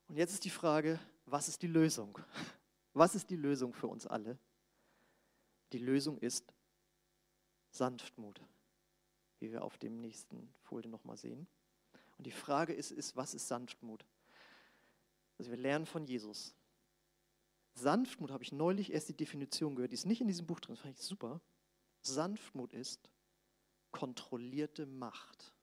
[0.09, 2.19] Und jetzt ist die Frage, was ist die Lösung?
[2.95, 4.39] Was ist die Lösung für uns alle?
[5.73, 6.53] Die Lösung ist
[7.71, 8.41] Sanftmut.
[9.41, 11.47] wie wir auf dem nächsten Folie nochmal sehen.
[12.17, 14.05] Und die Frage ist, ist, was ist Sanftmut?
[15.39, 16.55] Also wir lernen von Jesus.
[17.79, 20.75] Sanftmut habe ich neulich erst die Definition gehört, die ist nicht in diesem Buch drin,
[20.75, 21.41] das fand ich super.
[22.03, 23.09] Sanftmut ist
[23.91, 25.55] kontrollierte Macht.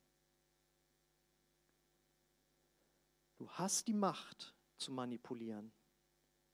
[3.38, 5.72] Du hast die Macht zu manipulieren.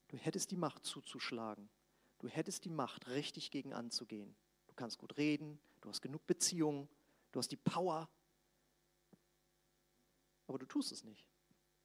[0.07, 1.69] Du hättest die Macht zuzuschlagen.
[2.19, 4.35] Du hättest die Macht, richtig gegen anzugehen.
[4.67, 6.89] Du kannst gut reden, du hast genug Beziehungen,
[7.31, 8.09] du hast die Power.
[10.47, 11.25] Aber du tust es nicht.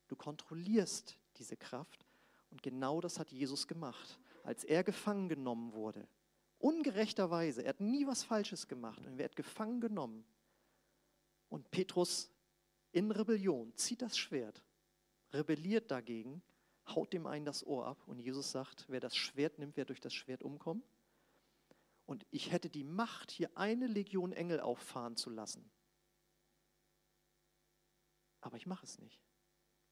[0.08, 2.05] Du kontrollierst diese Kraft
[2.50, 4.18] und genau das hat Jesus gemacht.
[4.42, 6.06] Als er gefangen genommen wurde,
[6.58, 10.24] ungerechterweise, er hat nie was Falsches gemacht und er wird gefangen genommen.
[11.48, 12.30] Und Petrus
[12.92, 14.62] in Rebellion zieht das Schwert,
[15.32, 16.42] rebelliert dagegen,
[16.88, 20.00] haut dem einen das Ohr ab und Jesus sagt, wer das Schwert nimmt, wird durch
[20.00, 20.82] das Schwert umkommen.
[22.06, 25.68] Und ich hätte die Macht, hier eine Legion Engel auffahren zu lassen.
[28.40, 29.25] Aber ich mache es nicht.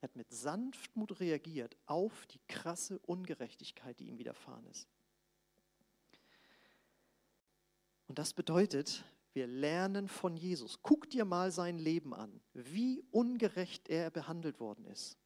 [0.04, 4.86] Er hat mit Sanftmut reagiert auf die krasse Ungerechtigkeit, die ihm widerfahren ist.
[8.06, 9.02] Und das bedeutet,
[9.32, 10.80] wir lernen von Jesus.
[10.82, 15.16] Guck dir mal sein Leben an, wie ungerecht er behandelt worden ist.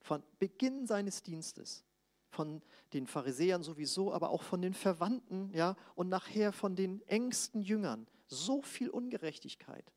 [0.00, 1.84] Von Beginn seines Dienstes,
[2.30, 2.62] von
[2.94, 8.06] den Pharisäern sowieso, aber auch von den Verwandten, ja, und nachher von den engsten Jüngern.
[8.28, 9.92] So viel Ungerechtigkeit.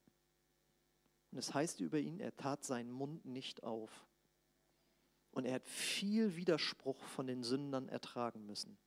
[1.32, 4.09] Und es heißt über ihn, er tat seinen Mund nicht auf.
[5.32, 8.78] Und er hat viel Widerspruch von den Sündern ertragen müssen.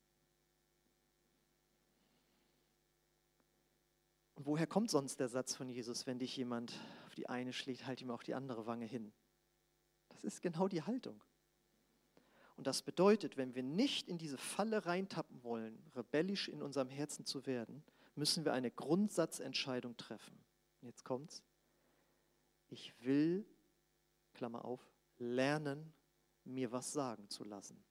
[4.34, 6.72] Und woher kommt sonst der Satz von Jesus, wenn dich jemand
[7.06, 9.12] auf die eine schlägt, halt ihm auch die andere Wange hin?
[10.08, 11.22] Das ist genau die Haltung.
[12.56, 17.24] Und das bedeutet, wenn wir nicht in diese Falle reintappen wollen, rebellisch in unserem Herzen
[17.24, 17.82] zu werden,
[18.14, 20.44] müssen wir eine Grundsatzentscheidung treffen.
[20.80, 21.42] Und jetzt kommt's.
[22.68, 23.46] Ich will,
[24.34, 24.80] Klammer auf,
[25.18, 25.92] lernen,
[26.44, 27.82] mir was sagen zu lassen.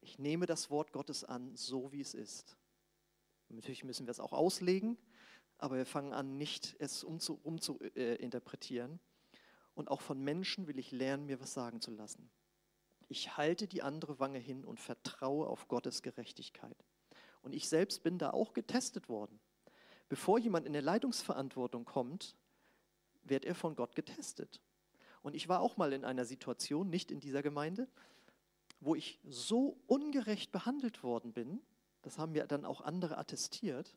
[0.00, 2.56] Ich nehme das Wort Gottes an, so wie es ist.
[3.48, 4.96] Natürlich müssen wir es auch auslegen,
[5.58, 8.94] aber wir fangen an, nicht es umzuinterpretieren.
[8.94, 9.36] Äh,
[9.74, 12.30] und auch von Menschen will ich lernen, mir was sagen zu lassen.
[13.08, 16.76] Ich halte die andere Wange hin und vertraue auf Gottes Gerechtigkeit.
[17.42, 19.40] Und ich selbst bin da auch getestet worden.
[20.08, 22.36] Bevor jemand in der Leitungsverantwortung kommt,
[23.22, 24.60] wird er von Gott getestet.
[25.22, 27.88] Und ich war auch mal in einer Situation, nicht in dieser Gemeinde,
[28.80, 31.60] wo ich so ungerecht behandelt worden bin,
[32.02, 33.94] das haben mir dann auch andere attestiert,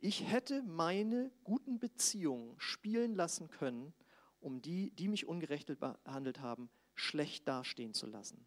[0.00, 3.92] ich hätte meine guten Beziehungen spielen lassen können,
[4.40, 8.46] um die, die mich ungerecht behandelt haben, schlecht dastehen zu lassen.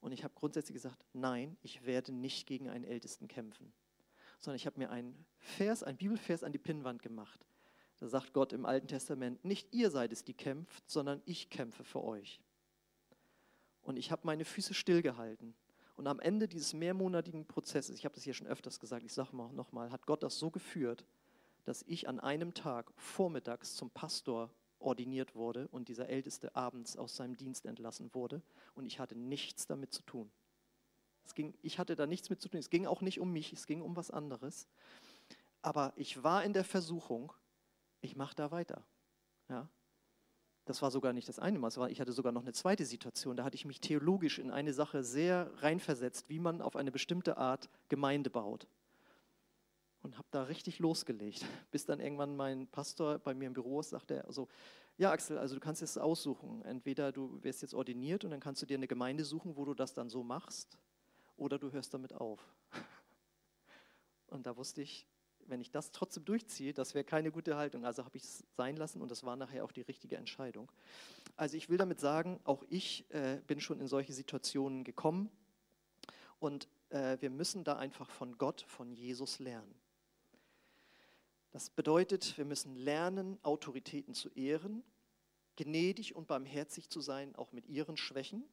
[0.00, 3.72] Und ich habe grundsätzlich gesagt, nein, ich werde nicht gegen einen Ältesten kämpfen,
[4.40, 7.46] sondern ich habe mir einen Vers, einen Bibelvers an die Pinnwand gemacht.
[8.00, 11.84] Da sagt Gott im Alten Testament, nicht ihr seid es, die kämpft, sondern ich kämpfe
[11.84, 12.40] für euch.
[13.82, 15.54] Und ich habe meine Füße stillgehalten.
[15.96, 19.36] Und am Ende dieses mehrmonatigen Prozesses, ich habe das hier schon öfters gesagt, ich sage
[19.36, 21.04] mal nochmal, hat Gott das so geführt,
[21.64, 27.16] dass ich an einem Tag vormittags zum Pastor ordiniert wurde und dieser Älteste abends aus
[27.16, 28.40] seinem Dienst entlassen wurde.
[28.74, 30.30] Und ich hatte nichts damit zu tun.
[31.22, 32.60] Es ging, ich hatte da nichts mit zu tun.
[32.60, 34.68] Es ging auch nicht um mich, es ging um was anderes.
[35.60, 37.32] Aber ich war in der Versuchung,
[38.00, 38.82] ich mache da weiter.
[39.48, 39.68] Ja?
[40.64, 43.36] Das war sogar nicht das eine Mal, ich hatte sogar noch eine zweite Situation.
[43.36, 47.38] Da hatte ich mich theologisch in eine Sache sehr reinversetzt, wie man auf eine bestimmte
[47.38, 48.66] Art Gemeinde baut.
[50.02, 53.90] Und habe da richtig losgelegt, bis dann irgendwann mein Pastor bei mir im Büro ist,
[53.90, 54.48] sagte er so,
[54.96, 56.62] ja Axel, also du kannst es aussuchen.
[56.62, 59.74] Entweder du wirst jetzt ordiniert und dann kannst du dir eine Gemeinde suchen, wo du
[59.74, 60.78] das dann so machst,
[61.36, 62.38] oder du hörst damit auf.
[64.28, 65.08] Und da wusste ich,
[65.50, 67.84] wenn ich das trotzdem durchziehe, das wäre keine gute Haltung.
[67.84, 70.70] Also habe ich es sein lassen und das war nachher auch die richtige Entscheidung.
[71.36, 75.30] Also ich will damit sagen, auch ich äh, bin schon in solche Situationen gekommen
[76.38, 79.74] und äh, wir müssen da einfach von Gott, von Jesus lernen.
[81.50, 84.84] Das bedeutet, wir müssen lernen, Autoritäten zu ehren,
[85.56, 88.44] gnädig und barmherzig zu sein, auch mit ihren Schwächen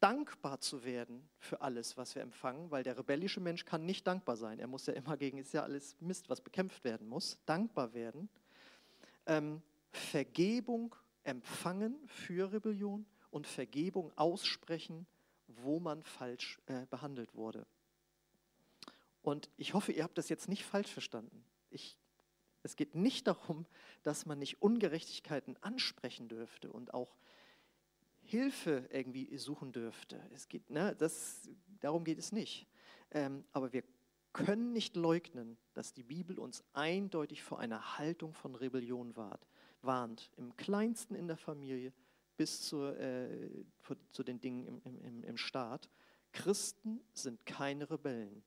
[0.00, 4.36] dankbar zu werden für alles, was wir empfangen, weil der rebellische Mensch kann nicht dankbar
[4.36, 4.58] sein.
[4.58, 7.38] Er muss ja immer gegen, ist ja alles Mist, was bekämpft werden muss.
[7.46, 8.28] Dankbar werden.
[9.26, 10.94] Ähm, Vergebung
[11.24, 15.06] empfangen für Rebellion und Vergebung aussprechen,
[15.46, 17.66] wo man falsch äh, behandelt wurde.
[19.22, 21.44] Und ich hoffe, ihr habt das jetzt nicht falsch verstanden.
[21.70, 21.98] Ich,
[22.62, 23.66] es geht nicht darum,
[24.02, 27.16] dass man nicht Ungerechtigkeiten ansprechen dürfte und auch
[28.26, 30.20] Hilfe irgendwie suchen dürfte.
[30.34, 31.48] Es geht, ne, das,
[31.80, 32.66] darum geht es nicht.
[33.12, 33.84] Ähm, aber wir
[34.32, 39.46] können nicht leugnen, dass die Bibel uns eindeutig vor einer Haltung von Rebellion wahrt,
[39.80, 41.92] warnt, im kleinsten in der Familie
[42.36, 43.64] bis zur, äh,
[44.10, 45.88] zu den Dingen im, im, im Staat.
[46.32, 48.42] Christen sind keine Rebellen.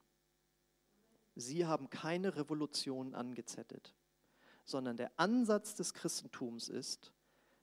[1.36, 3.96] Sie haben keine Revolution angezettet,
[4.66, 7.14] sondern der Ansatz des Christentums ist,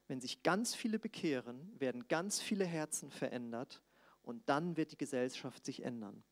[0.09, 3.83] wenn sich ganz viele bekehren, werden ganz viele Herzen verändert
[4.23, 6.23] und dann wird die Gesellschaft sich ändern.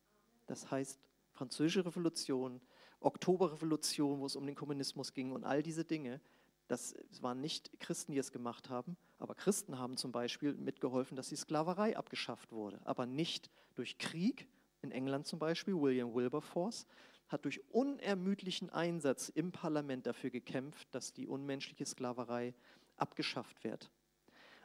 [0.45, 0.99] Das heißt,
[1.31, 2.61] Französische Revolution,
[3.01, 6.21] Oktoberrevolution, wo es um den Kommunismus ging und all diese Dinge,
[6.67, 11.29] das waren nicht Christen, die es gemacht haben, aber Christen haben zum Beispiel mitgeholfen, dass
[11.29, 14.47] die Sklaverei abgeschafft wurde, aber nicht durch Krieg.
[14.81, 16.87] In England zum Beispiel, William Wilberforce
[17.27, 22.53] hat durch unermüdlichen Einsatz im Parlament dafür gekämpft, dass die unmenschliche Sklaverei
[22.97, 23.91] abgeschafft wird.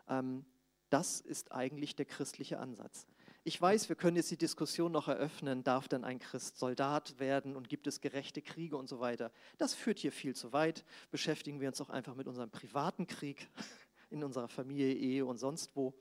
[0.08, 0.44] Ähm,
[0.90, 3.06] das ist eigentlich der christliche Ansatz.
[3.42, 7.56] Ich weiß, wir können jetzt die Diskussion noch eröffnen, darf denn ein Christ Soldat werden
[7.56, 9.32] und gibt es gerechte Kriege und so weiter.
[9.56, 10.84] Das führt hier viel zu weit.
[11.10, 13.48] Beschäftigen wir uns doch einfach mit unserem privaten Krieg
[14.10, 15.94] in unserer Familie, Ehe und sonst wo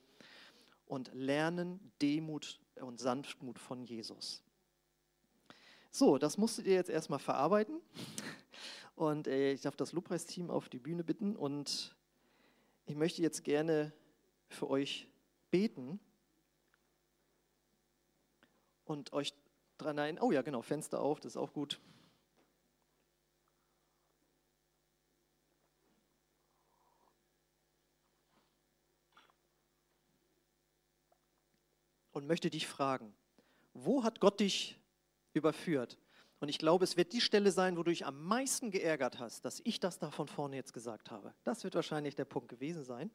[0.86, 4.44] und lernen Demut und Sanftmut von Jesus.
[5.92, 7.80] So, das musstet ihr jetzt erstmal verarbeiten.
[8.96, 11.96] Und äh, ich darf das Lobpreisteam auf die Bühne bitten und
[12.90, 13.94] ich möchte jetzt gerne
[14.48, 15.08] für euch
[15.52, 16.00] beten
[18.84, 19.32] und euch
[19.78, 20.24] dran erinnern.
[20.24, 21.80] Oh ja, genau, Fenster auf, das ist auch gut.
[32.12, 33.16] Und möchte dich fragen,
[33.76, 34.80] wo hat Gott dich
[35.34, 36.00] überführt?
[36.40, 39.44] Und ich glaube, es wird die Stelle sein, wo du dich am meisten geärgert hast,
[39.44, 41.34] dass ich das da von vorne jetzt gesagt habe.
[41.44, 43.12] Das wird wahrscheinlich der Punkt gewesen sein.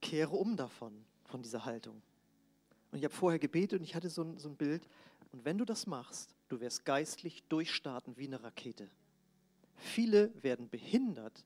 [0.00, 2.02] Kehre um davon, von dieser Haltung.
[2.90, 4.88] Und ich habe vorher gebetet und ich hatte so ein, so ein Bild.
[5.32, 8.90] Und wenn du das machst, du wirst geistlich durchstarten wie eine Rakete.
[9.76, 11.44] Viele werden behindert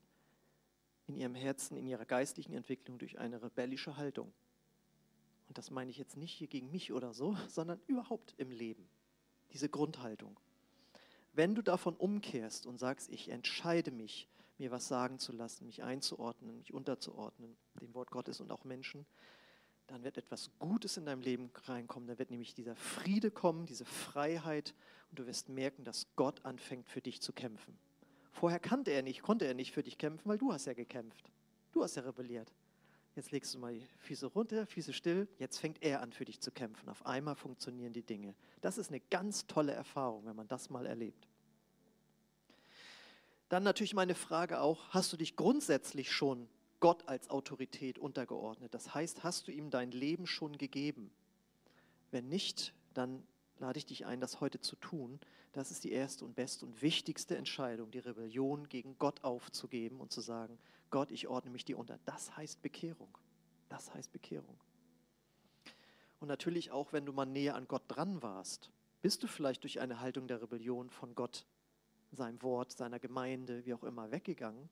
[1.07, 4.33] in ihrem Herzen, in ihrer geistlichen Entwicklung durch eine rebellische Haltung.
[5.49, 8.89] Und das meine ich jetzt nicht hier gegen mich oder so, sondern überhaupt im Leben.
[9.53, 10.39] Diese Grundhaltung.
[11.33, 14.29] Wenn du davon umkehrst und sagst, ich entscheide mich,
[14.59, 19.05] mir was sagen zu lassen, mich einzuordnen, mich unterzuordnen, dem Wort Gottes und auch Menschen,
[19.87, 22.09] dann wird etwas Gutes in deinem Leben reinkommen.
[22.09, 24.75] Dann wird nämlich dieser Friede kommen, diese Freiheit
[25.11, 27.79] und du wirst merken, dass Gott anfängt für dich zu kämpfen.
[28.33, 31.31] Vorher kannte er nicht, konnte er nicht für dich kämpfen, weil du hast ja gekämpft.
[31.73, 32.53] Du hast ja rebelliert.
[33.17, 35.27] Jetzt legst du mal die Füße runter, Füße still.
[35.39, 36.91] Jetzt fängt er an für dich zu kämpfen.
[36.91, 38.35] Auf einmal funktionieren die Dinge.
[38.61, 41.27] Das ist eine ganz tolle Erfahrung, wenn man das mal erlebt.
[43.49, 46.47] Dann natürlich meine Frage auch, hast du dich grundsätzlich schon
[46.79, 48.75] Gott als Autorität untergeordnet.
[48.75, 51.11] Das heißt, hast du ihm dein Leben schon gegeben?
[52.11, 53.27] Wenn nicht, dann
[53.59, 55.21] lade ich dich ein, das heute zu tun.
[55.53, 60.13] Das ist die erste und beste und wichtigste Entscheidung, die Rebellion gegen Gott aufzugeben und
[60.13, 60.59] zu sagen,
[60.91, 61.99] Gott, ich ordne mich dir unter.
[62.05, 63.17] Das heißt Bekehrung.
[63.69, 64.59] Das heißt Bekehrung.
[66.21, 68.71] Und natürlich auch, wenn du mal näher an Gott dran warst,
[69.03, 71.45] bist du vielleicht durch eine Haltung der Rebellion von Gott,
[72.13, 74.71] seinem Wort, seiner Gemeinde, wie auch immer, weggegangen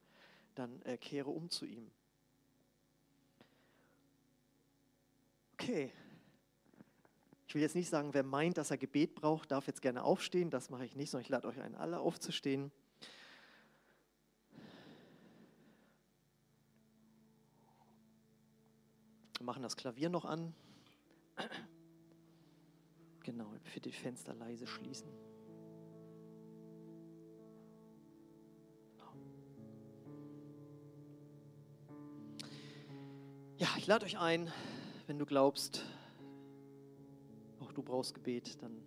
[0.55, 1.91] dann äh, kehre um zu ihm.
[5.53, 5.91] Okay.
[7.47, 10.49] Ich will jetzt nicht sagen, wer meint, dass er Gebet braucht, darf jetzt gerne aufstehen.
[10.49, 12.71] Das mache ich nicht, sondern ich lade euch ein, alle aufzustehen.
[19.45, 20.55] Wir machen das Klavier noch an.
[23.21, 25.07] Genau, für die Fenster leise schließen.
[33.57, 34.51] Ja, ich lade euch ein,
[35.05, 35.85] wenn du glaubst,
[37.59, 38.83] auch du brauchst Gebet, dann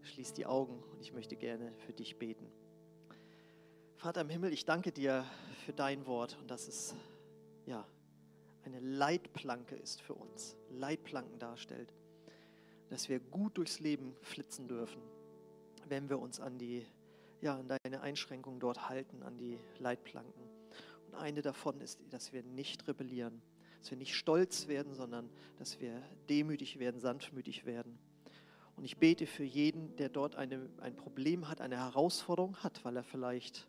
[0.00, 2.50] schließ die Augen und ich möchte gerne für dich beten.
[3.96, 5.26] Vater im Himmel, ich danke dir
[5.66, 6.94] für dein Wort und dass es
[7.66, 7.86] ja
[8.66, 11.92] eine Leitplanke ist für uns, Leitplanken darstellt,
[12.88, 15.02] dass wir gut durchs Leben flitzen dürfen,
[15.88, 16.86] wenn wir uns an die
[17.44, 20.42] ja, an deine Einschränkungen dort halten, an die Leitplanken.
[21.06, 23.42] Und eine davon ist, dass wir nicht rebellieren,
[23.80, 27.98] dass wir nicht stolz werden, sondern dass wir demütig werden, sanftmütig werden.
[28.76, 32.96] Und ich bete für jeden, der dort eine, ein Problem hat, eine Herausforderung hat, weil
[32.96, 33.68] er vielleicht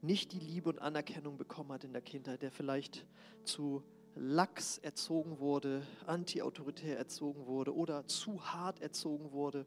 [0.00, 3.06] nicht die Liebe und Anerkennung bekommen hat in der Kindheit, der vielleicht
[3.44, 3.82] zu
[4.18, 9.66] lax erzogen wurde, antiautoritär erzogen wurde oder zu hart erzogen wurde,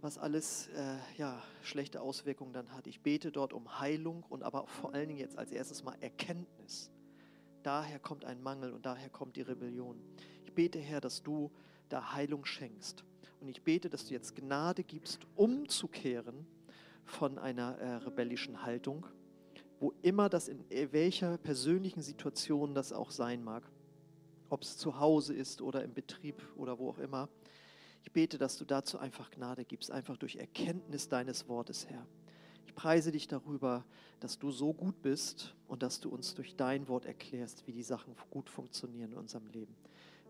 [0.00, 2.86] was alles äh, ja, schlechte Auswirkungen dann hat.
[2.86, 6.90] Ich bete dort um Heilung und aber vor allen Dingen jetzt als erstes mal Erkenntnis
[7.68, 10.00] daher kommt ein Mangel und daher kommt die Rebellion.
[10.44, 11.50] Ich bete, Herr, dass du
[11.90, 13.04] da Heilung schenkst.
[13.40, 16.46] Und ich bete, dass du jetzt Gnade gibst, umzukehren
[17.04, 19.06] von einer äh, rebellischen Haltung,
[19.80, 23.62] wo immer das in welcher persönlichen Situation das auch sein mag,
[24.50, 27.28] ob es zu Hause ist oder im Betrieb oder wo auch immer.
[28.02, 32.06] Ich bete, dass du dazu einfach Gnade gibst, einfach durch Erkenntnis deines Wortes, Herr.
[32.66, 33.84] Ich preise dich darüber,
[34.20, 37.82] dass du so gut bist und dass du uns durch dein Wort erklärst, wie die
[37.82, 39.74] Sachen gut funktionieren in unserem Leben.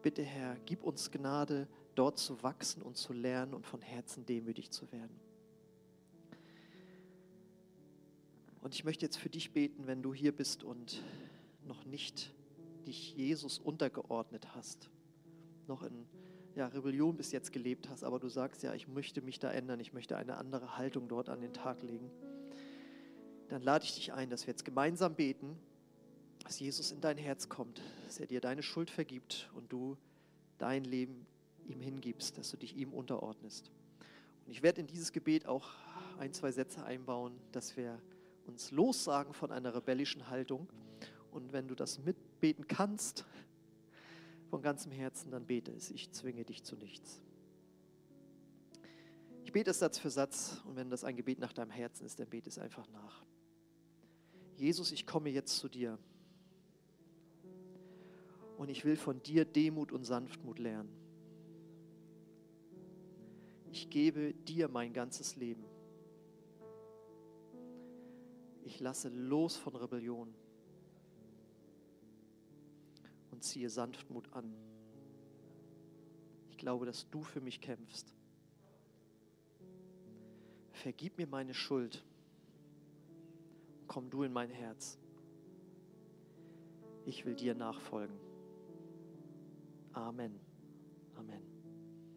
[0.03, 4.71] Bitte, Herr, gib uns Gnade, dort zu wachsen und zu lernen und von Herzen demütig
[4.71, 5.21] zu werden.
[8.61, 11.03] Und ich möchte jetzt für dich beten, wenn du hier bist und
[11.67, 12.33] noch nicht
[12.87, 14.91] dich Jesus untergeordnet hast,
[15.67, 16.07] noch in
[16.57, 19.79] ja, Rebellion bis jetzt gelebt hast, aber du sagst ja, ich möchte mich da ändern,
[19.81, 22.11] ich möchte eine andere Haltung dort an den Tag legen,
[23.49, 25.57] dann lade ich dich ein, dass wir jetzt gemeinsam beten,
[26.45, 29.97] dass Jesus in dein Herz kommt, dass er dir deine Schuld vergibt und du
[30.59, 31.27] dein Leben
[31.67, 33.71] ihm hingibst, dass du dich ihm unterordnest.
[34.47, 35.71] Und ich werde in dieses Gebet auch
[36.19, 38.01] ein, zwei Sätze einbauen, dass wir
[38.49, 40.69] uns lossagen von einer rebellischen Haltung.
[41.31, 43.25] Und wenn du das mitbeten kannst,
[44.49, 45.91] von ganzem Herzen, dann bete es.
[45.91, 47.21] Ich zwinge dich zu nichts.
[49.45, 52.19] Ich bete es Satz für Satz und wenn das ein Gebet nach deinem Herzen ist,
[52.19, 53.25] dann bete es einfach nach.
[54.57, 55.99] Jesus, ich komme jetzt zu dir
[58.59, 60.91] und ich will von dir Demut und Sanftmut lernen.
[63.71, 65.65] Ich gebe dir mein ganzes Leben.
[68.65, 70.35] Ich lasse los von Rebellion
[73.31, 74.55] und ziehe Sanftmut an.
[76.51, 78.15] Ich glaube, dass du für mich kämpfst.
[80.73, 82.05] Vergib mir meine Schuld.
[83.87, 84.99] Komm du in mein Herz.
[87.07, 88.19] Ich will dir nachfolgen.
[89.93, 90.48] Amen.